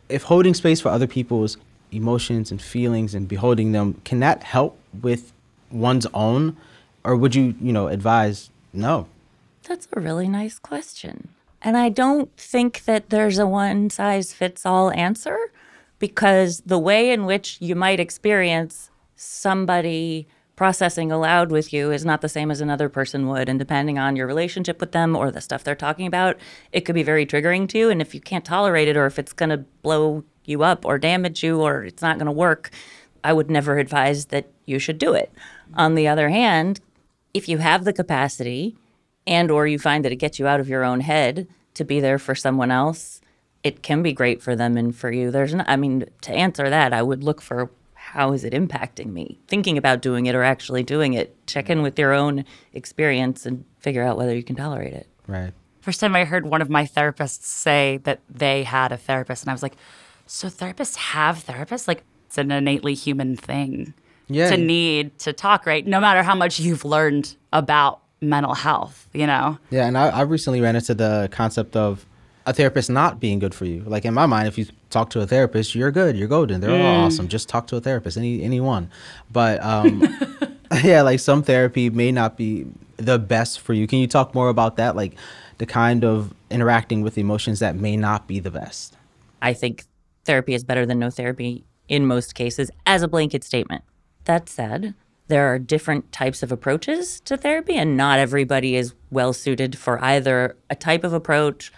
if 0.10 0.24
holding 0.24 0.56
space 0.56 0.82
for 0.82 0.90
other 0.90 1.08
people's 1.08 1.58
emotions 1.92 2.50
and 2.50 2.60
feelings 2.60 3.14
and 3.14 3.28
beholding 3.28 3.72
them, 3.72 4.02
can 4.04 4.20
that 4.22 4.42
help 4.42 4.80
with 5.02 5.33
one's 5.74 6.08
own, 6.14 6.56
or 7.04 7.16
would 7.16 7.36
you, 7.36 7.56
you 7.60 7.74
know, 7.74 7.88
advise 7.88 8.50
no? 8.72 9.08
That's 9.68 9.88
a 9.94 10.00
really 10.00 10.28
nice 10.28 10.60
question. 10.60 11.30
And 11.62 11.78
I 11.78 11.90
don't 11.90 12.36
think 12.36 12.84
that 12.86 13.10
there's 13.10 13.40
a 13.40 13.48
one 13.48 13.90
size 13.90 14.34
fits 14.34 14.66
all 14.66 14.92
answer 14.92 15.38
because 16.00 16.62
the 16.66 16.80
way 16.80 17.12
in 17.12 17.26
which 17.26 17.58
you 17.62 17.76
might 17.76 18.00
experience 18.00 18.90
somebody 19.16 20.28
processing 20.56 21.12
aloud 21.12 21.52
with 21.52 21.74
you 21.74 21.92
is 21.92 22.06
not 22.06 22.22
the 22.22 22.30
same 22.30 22.52
as 22.52 22.62
another 22.62 22.90
person 22.90 23.28
would. 23.28 23.50
And 23.50 23.58
depending 23.58 23.98
on 23.98 24.16
your 24.16 24.28
relationship 24.28 24.80
with 24.80 24.92
them 24.92 25.16
or 25.16 25.32
the 25.32 25.42
stuff 25.42 25.64
they're 25.64 25.76
talking 25.76 26.06
about, 26.06 26.38
it 26.72 26.82
could 26.82 26.96
be 26.96 27.04
very 27.04 27.26
triggering 27.26 27.68
to 27.70 27.78
you. 27.78 27.90
And 27.90 28.02
if 28.02 28.14
you 28.14 28.20
can't 28.20 28.46
tolerate 28.46 28.88
it 28.88 28.98
or 28.98 29.06
if 29.06 29.18
it's 29.18 29.34
going 29.34 29.50
to 29.50 29.66
blow 29.82 30.24
you 30.46 30.64
up 30.64 30.86
or 30.86 30.98
damage 31.00 31.42
you 31.42 31.62
or 31.62 31.84
it's 31.86 32.02
not 32.02 32.18
going 32.18 32.28
to 32.28 32.32
work, 32.32 32.70
I 33.24 33.34
would 33.34 33.50
never 33.50 33.78
advise 33.78 34.26
that 34.26 34.48
you 34.66 34.80
should 34.80 34.98
do 34.98 35.14
it. 35.14 35.32
On 35.76 35.96
the 35.96 36.08
other 36.08 36.30
hand, 36.30 36.80
if 37.34 37.48
you 37.50 37.58
have 37.60 37.84
the 37.84 37.94
capacity 37.94 38.76
and 39.26 39.50
or 39.50 39.66
you 39.66 39.80
find 39.80 40.04
that 40.06 40.12
it 40.12 40.18
gets 40.18 40.40
you 40.40 40.48
out 40.48 40.60
of 40.60 40.70
your 40.70 40.84
own 40.84 41.00
head 41.00 41.48
to 41.74 41.84
be 41.84 42.00
there 42.00 42.20
for 42.20 42.36
someone 42.36 42.70
else 42.72 43.20
it 43.64 43.82
can 43.82 44.04
be 44.04 44.12
great 44.12 44.42
for 44.42 44.54
them 44.54 44.76
and 44.76 44.94
for 44.94 45.10
you 45.10 45.32
there's 45.32 45.56
no, 45.56 45.64
i 45.66 45.78
mean 45.78 46.06
to 46.20 46.32
answer 46.34 46.70
that 46.70 46.92
i 46.92 47.02
would 47.02 47.24
look 47.24 47.42
for 47.42 47.72
how 47.94 48.34
is 48.34 48.44
it 48.44 48.52
impacting 48.52 49.14
me 49.14 49.40
thinking 49.48 49.78
about 49.78 50.02
doing 50.02 50.26
it 50.26 50.36
or 50.36 50.44
actually 50.44 50.84
doing 50.84 51.14
it 51.14 51.34
check 51.48 51.70
in 51.70 51.82
with 51.82 51.98
your 51.98 52.12
own 52.12 52.44
experience 52.74 53.46
and 53.46 53.64
figure 53.80 54.04
out 54.04 54.18
whether 54.18 54.36
you 54.36 54.44
can 54.44 54.58
tolerate 54.58 54.94
it 54.94 55.08
Right. 55.28 55.54
First 55.82 56.00
time 56.00 56.16
I 56.16 56.26
heard 56.26 56.46
one 56.46 56.62
of 56.62 56.70
my 56.70 56.86
therapists 56.86 57.44
say 57.44 58.00
that 58.04 58.22
they 58.30 58.64
had 58.64 58.92
a 58.92 58.98
therapist, 58.98 59.44
and 59.44 59.50
I 59.50 59.54
was 59.54 59.64
like, 59.64 59.76
so 60.26 60.48
therapists 60.48 60.96
have 60.96 61.46
therapists? 61.46 61.88
Like, 61.88 62.04
it's 62.34 62.40
an 62.40 62.50
innately 62.52 62.96
human 62.96 63.36
thing 63.36 63.94
Yeah. 64.28 64.50
to 64.50 64.58
need 64.58 65.20
to 65.20 65.34
talk, 65.34 65.68
right? 65.68 65.86
No 65.86 66.00
matter 66.00 66.24
how 66.24 66.34
much 66.34 66.60
you've 66.60 66.84
learned 66.84 67.36
about 67.52 68.00
mental 68.22 68.56
health, 68.56 69.08
you 69.14 69.28
know? 69.28 69.60
Yeah, 69.70 69.86
and 69.86 69.96
I, 69.96 70.08
I 70.10 70.22
recently 70.22 70.60
ran 70.60 70.76
into 70.76 70.96
the 70.96 71.30
concept 71.32 71.76
of 71.76 72.08
a 72.48 72.54
therapist 72.54 72.90
not 72.90 73.20
being 73.20 73.38
good 73.38 73.54
for 73.54 73.66
you. 73.66 73.84
Like 73.86 74.04
in 74.04 74.16
my 74.16 74.26
mind, 74.26 74.48
if 74.48 74.58
you 74.58 74.66
talk 74.90 75.12
to 75.12 75.22
a 75.22 75.28
therapist, 75.28 75.76
you're 75.76 75.92
good, 75.92 76.18
you're 76.18 76.28
golden, 76.28 76.60
they're 76.60 76.72
all 76.72 77.06
awesome. 77.06 77.28
Just 77.28 77.50
talk 77.50 77.68
to 77.68 77.76
a 77.76 77.82
therapist, 77.82 78.18
any 78.18 78.42
anyone. 78.42 78.90
But 79.32 79.64
um, 79.64 80.02
yeah, 80.84 81.04
like 81.04 81.20
some 81.20 81.44
therapy 81.44 81.92
may 81.92 82.12
not 82.12 82.36
be 82.36 82.66
the 82.98 83.20
best 83.20 83.60
for 83.60 83.74
you. 83.74 83.86
Can 83.86 84.00
you 84.00 84.08
talk 84.08 84.34
more 84.34 84.50
about 84.50 84.78
that? 84.78 84.96
Like 84.96 85.14
the 85.60 85.68
kind 85.68 86.04
of 86.04 86.34
interacting 86.50 87.04
with 87.04 87.20
emotions 87.20 87.60
that 87.60 87.76
may 87.76 87.96
not 87.96 88.28
be 88.28 88.40
the 88.40 88.52
best. 88.52 88.98
I 89.40 89.54
think 89.54 89.84
therapy 90.26 90.56
is 90.56 90.64
better 90.64 90.88
than 90.88 90.98
no 90.98 91.12
therapy 91.12 91.64
in 91.88 92.06
most 92.06 92.36
cases 92.36 92.72
as 92.86 93.02
a 93.02 93.08
blanket 93.08 93.44
statement. 93.44 93.84
That 94.26 94.50
said, 94.50 94.94
there 95.28 95.54
are 95.54 95.60
different 95.60 96.12
types 96.12 96.44
of 96.44 96.52
approaches 96.52 97.20
to 97.22 97.38
therapy, 97.38 97.76
and 97.76 97.96
not 97.98 98.20
everybody 98.20 98.76
is 98.76 98.94
well 99.10 99.34
suited 99.34 99.78
for 99.78 100.04
either 100.04 100.56
a 100.70 100.76
type 100.76 101.04
of 101.04 101.14
approach 101.14 101.72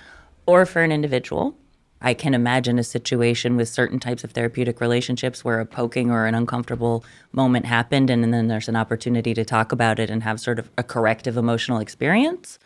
or 0.46 0.66
for 0.66 0.82
an 0.82 0.92
individual. 0.92 1.56
I 2.02 2.14
can 2.14 2.34
imagine 2.34 2.78
a 2.78 2.84
situation 2.84 3.56
with 3.56 3.70
certain 3.70 4.00
types 4.00 4.24
of 4.24 4.32
therapeutic 4.32 4.82
relationships 4.82 5.44
where 5.44 5.60
a 5.60 5.66
poking 5.66 6.12
or 6.12 6.26
an 6.26 6.36
uncomfortable 6.36 7.04
moment 7.32 7.66
happened, 7.66 8.10
and 8.10 8.34
then 8.34 8.48
there's 8.48 8.70
an 8.70 8.76
opportunity 8.76 9.34
to 9.34 9.46
talk 9.46 9.72
about 9.72 10.00
it 10.00 10.10
and 10.10 10.22
have 10.24 10.40
sort 10.40 10.60
of 10.60 10.70
a 10.78 10.84
corrective 10.84 11.38
emotional 11.38 11.80
experience. 11.80 12.60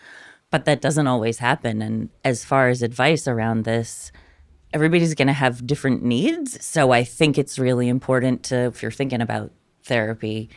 But 0.51 0.65
that 0.65 0.81
doesn't 0.81 1.07
always 1.07 1.37
happen. 1.37 1.81
And 1.81 2.09
as 2.25 2.43
far 2.43 2.69
as 2.69 2.81
advice 2.81 3.27
around 3.27 3.63
this, 3.63 4.11
everybody's 4.73 5.15
going 5.15 5.27
to 5.27 5.33
have 5.33 5.65
different 5.65 6.03
needs. 6.03 6.63
So 6.65 6.91
I 6.91 7.03
think 7.03 7.37
it's 7.37 7.57
really 7.57 7.87
important 7.87 8.43
to, 8.43 8.55
if 8.65 8.81
you're 8.81 8.91
thinking 8.91 9.21
about 9.21 9.51
therapy, 9.83 10.49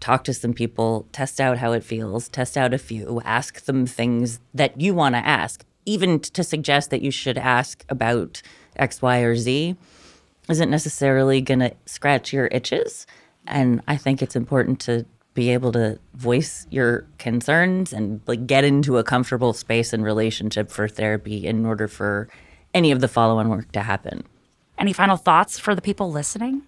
talk 0.00 0.24
to 0.24 0.34
some 0.34 0.52
people, 0.52 1.06
test 1.12 1.40
out 1.40 1.58
how 1.58 1.72
it 1.72 1.82
feels, 1.82 2.28
test 2.28 2.56
out 2.56 2.74
a 2.74 2.78
few, 2.78 3.22
ask 3.24 3.62
them 3.62 3.86
things 3.86 4.40
that 4.52 4.78
you 4.80 4.92
want 4.94 5.14
to 5.14 5.26
ask. 5.26 5.64
even 5.86 6.20
to 6.20 6.42
suggest 6.42 6.90
that 6.90 7.02
you 7.02 7.10
should 7.10 7.38
ask 7.38 7.84
about 7.88 8.42
X, 8.76 9.02
Y, 9.02 9.18
or 9.18 9.36
Z 9.36 9.76
isn't 10.48 10.70
necessarily 10.70 11.40
going 11.40 11.60
to 11.60 11.72
scratch 11.86 12.32
your 12.32 12.46
itches. 12.46 13.06
And 13.46 13.82
I 13.86 13.96
think 13.96 14.22
it's 14.22 14.36
important 14.36 14.80
to 14.80 15.06
be 15.34 15.50
able 15.50 15.72
to 15.72 15.98
voice 16.14 16.66
your 16.70 17.06
concerns 17.18 17.92
and 17.92 18.20
like 18.26 18.46
get 18.46 18.64
into 18.64 18.98
a 18.98 19.04
comfortable 19.04 19.52
space 19.52 19.92
and 19.92 20.04
relationship 20.04 20.70
for 20.70 20.86
therapy 20.86 21.46
in 21.46 21.66
order 21.66 21.88
for 21.88 22.28
any 22.74 22.90
of 22.90 23.00
the 23.00 23.08
follow-on 23.08 23.48
work 23.48 23.72
to 23.72 23.80
happen. 23.80 24.24
Any 24.76 24.92
final 24.92 25.16
thoughts 25.16 25.58
for 25.58 25.74
the 25.74 25.80
people 25.80 26.10
listening? 26.10 26.62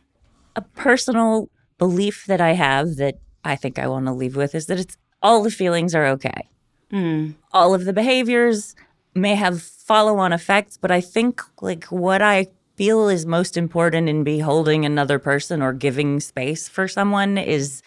A 0.54 0.62
personal 0.62 1.50
belief 1.76 2.24
that 2.26 2.40
I 2.40 2.52
have 2.52 2.96
that 2.96 3.18
I 3.44 3.56
think 3.56 3.78
I 3.78 3.86
want 3.88 4.06
to 4.06 4.12
leave 4.12 4.36
with 4.36 4.54
is 4.54 4.66
that 4.66 4.78
it's 4.78 4.96
all 5.22 5.42
the 5.42 5.50
feelings 5.50 5.94
are 5.94 6.06
okay. 6.06 6.48
Hmm. 6.90 7.32
All 7.52 7.74
of 7.74 7.84
the 7.84 7.92
behaviors 7.92 8.74
may 9.14 9.34
have 9.34 9.60
follow-on 9.62 10.32
effects, 10.32 10.76
but 10.76 10.90
I 10.90 11.00
think 11.00 11.42
like 11.60 11.84
what 11.86 12.22
I 12.22 12.46
feel 12.76 13.08
is 13.08 13.26
most 13.26 13.56
important 13.56 14.08
in 14.08 14.22
beholding 14.22 14.84
another 14.84 15.18
person 15.18 15.62
or 15.62 15.72
giving 15.72 16.20
space 16.20 16.68
for 16.68 16.86
someone 16.86 17.38
is 17.38 17.82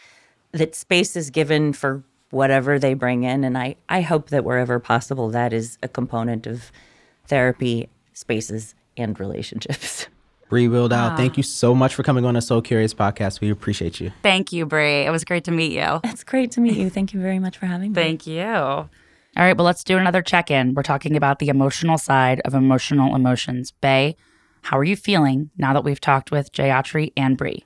that 0.51 0.75
space 0.75 1.15
is 1.15 1.29
given 1.29 1.73
for 1.73 2.03
whatever 2.31 2.77
they 2.79 2.93
bring 2.93 3.23
in 3.23 3.43
and 3.43 3.57
I 3.57 3.75
I 3.87 4.01
hope 4.01 4.29
that 4.29 4.43
wherever 4.43 4.79
possible 4.79 5.29
that 5.29 5.53
is 5.53 5.77
a 5.81 5.87
component 5.87 6.45
of 6.47 6.71
therapy 7.27 7.89
spaces 8.19 8.75
and 8.97 9.19
relationships. 9.19 10.07
Brie 10.49 10.67
Wildau, 10.67 11.11
ah. 11.11 11.15
thank 11.15 11.37
you 11.37 11.43
so 11.43 11.75
much 11.75 11.93
for 11.93 12.01
coming 12.01 12.25
on 12.25 12.33
the 12.33 12.41
So 12.41 12.59
Curious 12.59 12.93
podcast. 12.93 13.39
We 13.39 13.51
appreciate 13.51 13.99
you. 13.99 14.11
Thank 14.23 14.51
you, 14.51 14.65
Brie. 14.65 15.05
It 15.05 15.11
was 15.11 15.23
great 15.23 15.43
to 15.43 15.51
meet 15.51 15.71
you. 15.71 15.99
It's 16.03 16.23
great 16.23 16.51
to 16.51 16.61
meet 16.61 16.75
you. 16.75 16.89
Thank 16.89 17.13
you 17.13 17.21
very 17.21 17.37
much 17.37 17.57
for 17.57 17.67
having 17.67 17.91
me. 17.91 17.95
Thank 17.95 18.25
you. 18.25 18.43
All 18.43 18.89
right, 19.37 19.55
well, 19.55 19.65
let's 19.65 19.83
do 19.83 19.97
another 19.97 20.23
check 20.23 20.49
in. 20.49 20.73
We're 20.73 20.83
talking 20.83 21.15
about 21.15 21.37
the 21.37 21.49
emotional 21.49 21.99
side 21.99 22.41
of 22.45 22.55
emotional 22.55 23.15
emotions. 23.15 23.71
Bay, 23.71 24.15
how 24.63 24.77
are 24.77 24.83
you 24.83 24.95
feeling 24.95 25.51
now 25.57 25.71
that 25.73 25.83
we've 25.83 26.01
talked 26.01 26.31
with 26.31 26.51
Jayatri 26.51 27.13
and 27.15 27.37
Brie? 27.37 27.63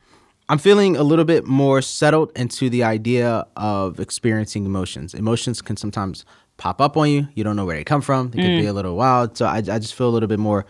I'm 0.49 0.57
feeling 0.57 0.97
a 0.97 1.03
little 1.03 1.23
bit 1.23 1.47
more 1.47 1.81
settled 1.81 2.33
into 2.35 2.69
the 2.69 2.83
idea 2.83 3.47
of 3.55 3.99
experiencing 4.01 4.65
emotions. 4.65 5.13
Emotions 5.13 5.61
can 5.61 5.77
sometimes 5.77 6.25
pop 6.63 6.79
up 6.79 6.95
on 6.95 7.09
you. 7.09 7.27
You 7.35 7.43
don't 7.43 7.57
know 7.57 7.65
where 7.65 7.75
they 7.75 7.83
come 7.83 7.99
from. 7.99 8.29
They 8.29 8.37
could 8.37 8.57
be 8.61 8.63
mm. 8.63 8.69
a 8.69 8.71
little 8.71 8.95
wild. 8.95 9.35
So 9.35 9.45
I, 9.45 9.57
I 9.57 9.79
just 9.79 9.95
feel 9.95 10.07
a 10.07 10.13
little 10.15 10.29
bit 10.29 10.39
more 10.39 10.65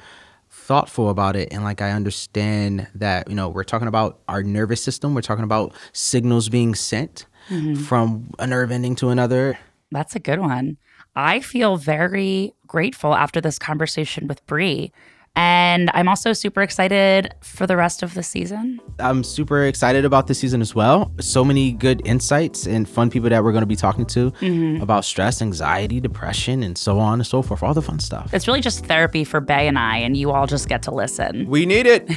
thoughtful 0.50 1.12
about 1.12 1.36
it. 1.36 1.50
And 1.54 1.64
like 1.64 1.84
I 1.84 1.92
understand 1.92 2.88
that, 2.96 3.30
you 3.30 3.36
know, 3.36 3.48
we're 3.48 3.64
talking 3.64 3.88
about 3.88 4.20
our 4.28 4.42
nervous 4.42 4.82
system. 4.82 5.14
We're 5.14 5.22
talking 5.22 5.44
about 5.44 5.72
signals 5.92 6.50
being 6.50 6.74
sent 6.74 7.28
mm-hmm. 7.48 7.76
from 7.76 8.32
a 8.40 8.48
nerve 8.48 8.72
ending 8.72 8.96
to 8.96 9.10
another. 9.10 9.60
That's 9.92 10.16
a 10.16 10.20
good 10.20 10.40
one. 10.40 10.78
I 11.16 11.42
feel 11.42 11.78
very 11.78 12.56
grateful 12.66 13.14
after 13.14 13.40
this 13.40 13.60
conversation 13.60 14.28
with 14.28 14.44
Brie. 14.48 14.92
And 15.36 15.90
I'm 15.94 16.08
also 16.08 16.34
super 16.34 16.62
excited 16.62 17.34
for 17.42 17.66
the 17.66 17.76
rest 17.76 18.04
of 18.04 18.14
the 18.14 18.22
season. 18.22 18.80
I'm 19.00 19.24
super 19.24 19.64
excited 19.64 20.06
about 20.06 20.28
this 20.28 20.40
season 20.40 20.62
as 20.62 20.76
well. 20.76 21.12
So 21.20 21.44
many 21.44 21.72
good 21.72 22.06
insights 22.06 22.68
and 22.68 22.88
fun 22.88 23.10
people 23.10 23.30
that 23.30 23.44
we're 23.44 23.52
going 23.52 23.64
to 23.64 23.68
be 23.68 23.76
talking 23.76 24.06
to 24.08 24.30
mm-hmm. 24.32 24.82
about 24.82 25.06
stress, 25.06 25.42
anxiety, 25.42 26.00
depression, 26.00 26.62
and 26.62 26.78
so 26.78 27.00
on 27.00 27.20
and 27.20 27.26
so 27.26 27.42
forth. 27.42 27.64
All 27.64 27.74
the 27.74 27.82
fun 27.82 28.00
stuff. 28.00 28.32
It's 28.32 28.48
really 28.48 28.62
just 28.62 28.86
therapy 28.86 29.24
for 29.24 29.40
Bay 29.40 29.68
and 29.68 29.80
I, 29.80 29.98
and 29.98 30.16
you 30.16 30.32
all 30.32 30.46
just 30.46 30.70
get 30.70 30.84
to 30.84 30.92
listen. 30.92 31.48
We 31.48 31.66
need 31.66 31.88
it. 31.88 32.08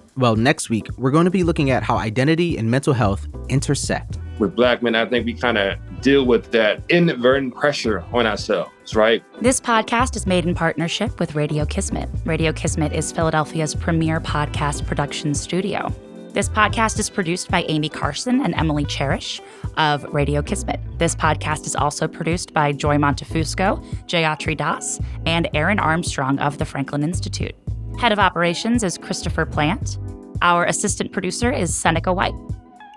well, 0.16 0.34
next 0.34 0.68
week, 0.68 0.88
we're 0.98 1.12
going 1.12 1.26
to 1.26 1.30
be 1.30 1.44
looking 1.44 1.70
at 1.70 1.84
how 1.84 1.98
identity 1.98 2.58
and 2.58 2.68
mental 2.68 2.94
health 2.94 3.28
intersect. 3.48 4.18
with 4.40 4.56
black 4.56 4.82
men, 4.82 4.96
I 4.96 5.06
think 5.06 5.24
we 5.24 5.34
kind 5.34 5.56
of 5.56 5.78
deal 6.04 6.26
with 6.26 6.52
that 6.52 6.82
inadvertent 6.90 7.54
pressure 7.54 8.04
on 8.12 8.26
ourselves, 8.26 8.94
right? 8.94 9.24
This 9.40 9.58
podcast 9.58 10.14
is 10.16 10.26
made 10.26 10.44
in 10.44 10.54
partnership 10.54 11.18
with 11.18 11.34
Radio 11.34 11.64
Kismet. 11.64 12.10
Radio 12.26 12.52
Kismet 12.52 12.92
is 12.92 13.10
Philadelphia's 13.10 13.74
premier 13.74 14.20
podcast 14.20 14.86
production 14.86 15.34
studio. 15.34 15.90
This 16.34 16.50
podcast 16.50 16.98
is 16.98 17.08
produced 17.08 17.50
by 17.50 17.62
Amy 17.68 17.88
Carson 17.88 18.42
and 18.42 18.54
Emily 18.54 18.84
Cherish 18.84 19.40
of 19.78 20.04
Radio 20.12 20.42
Kismet. 20.42 20.78
This 20.98 21.14
podcast 21.14 21.64
is 21.64 21.74
also 21.74 22.06
produced 22.06 22.52
by 22.52 22.72
Joy 22.72 22.96
Montefusco, 22.96 23.82
Jayatri 24.06 24.56
Das, 24.56 25.00
and 25.24 25.48
Aaron 25.54 25.78
Armstrong 25.78 26.38
of 26.38 26.58
the 26.58 26.66
Franklin 26.66 27.02
Institute. 27.02 27.54
Head 27.98 28.12
of 28.12 28.18
operations 28.18 28.82
is 28.82 28.98
Christopher 28.98 29.46
Plant. 29.46 29.96
Our 30.42 30.66
assistant 30.66 31.12
producer 31.12 31.50
is 31.50 31.74
Seneca 31.74 32.12
White. 32.12 32.34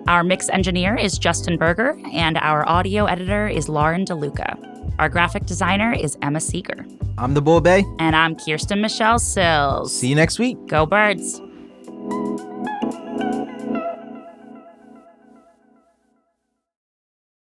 Our 0.07 0.23
mix 0.23 0.47
engineer 0.47 0.95
is 0.95 1.17
Justin 1.17 1.57
Berger, 1.57 1.99
and 2.13 2.37
our 2.37 2.65
audio 2.65 3.05
editor 3.07 3.45
is 3.49 3.67
Lauren 3.67 4.05
DeLuca. 4.05 4.95
Our 4.99 5.09
graphic 5.09 5.45
designer 5.45 5.91
is 5.91 6.17
Emma 6.21 6.39
Seeger. 6.39 6.85
I'm 7.17 7.33
the 7.33 7.41
Bull 7.41 7.59
Bay. 7.59 7.83
And 7.99 8.15
I'm 8.15 8.37
Kirsten 8.37 8.79
Michelle 8.79 9.19
Cills. 9.19 9.93
See 9.93 10.07
you 10.07 10.15
next 10.15 10.39
week. 10.39 10.57
Go 10.67 10.85
Birds! 10.85 11.41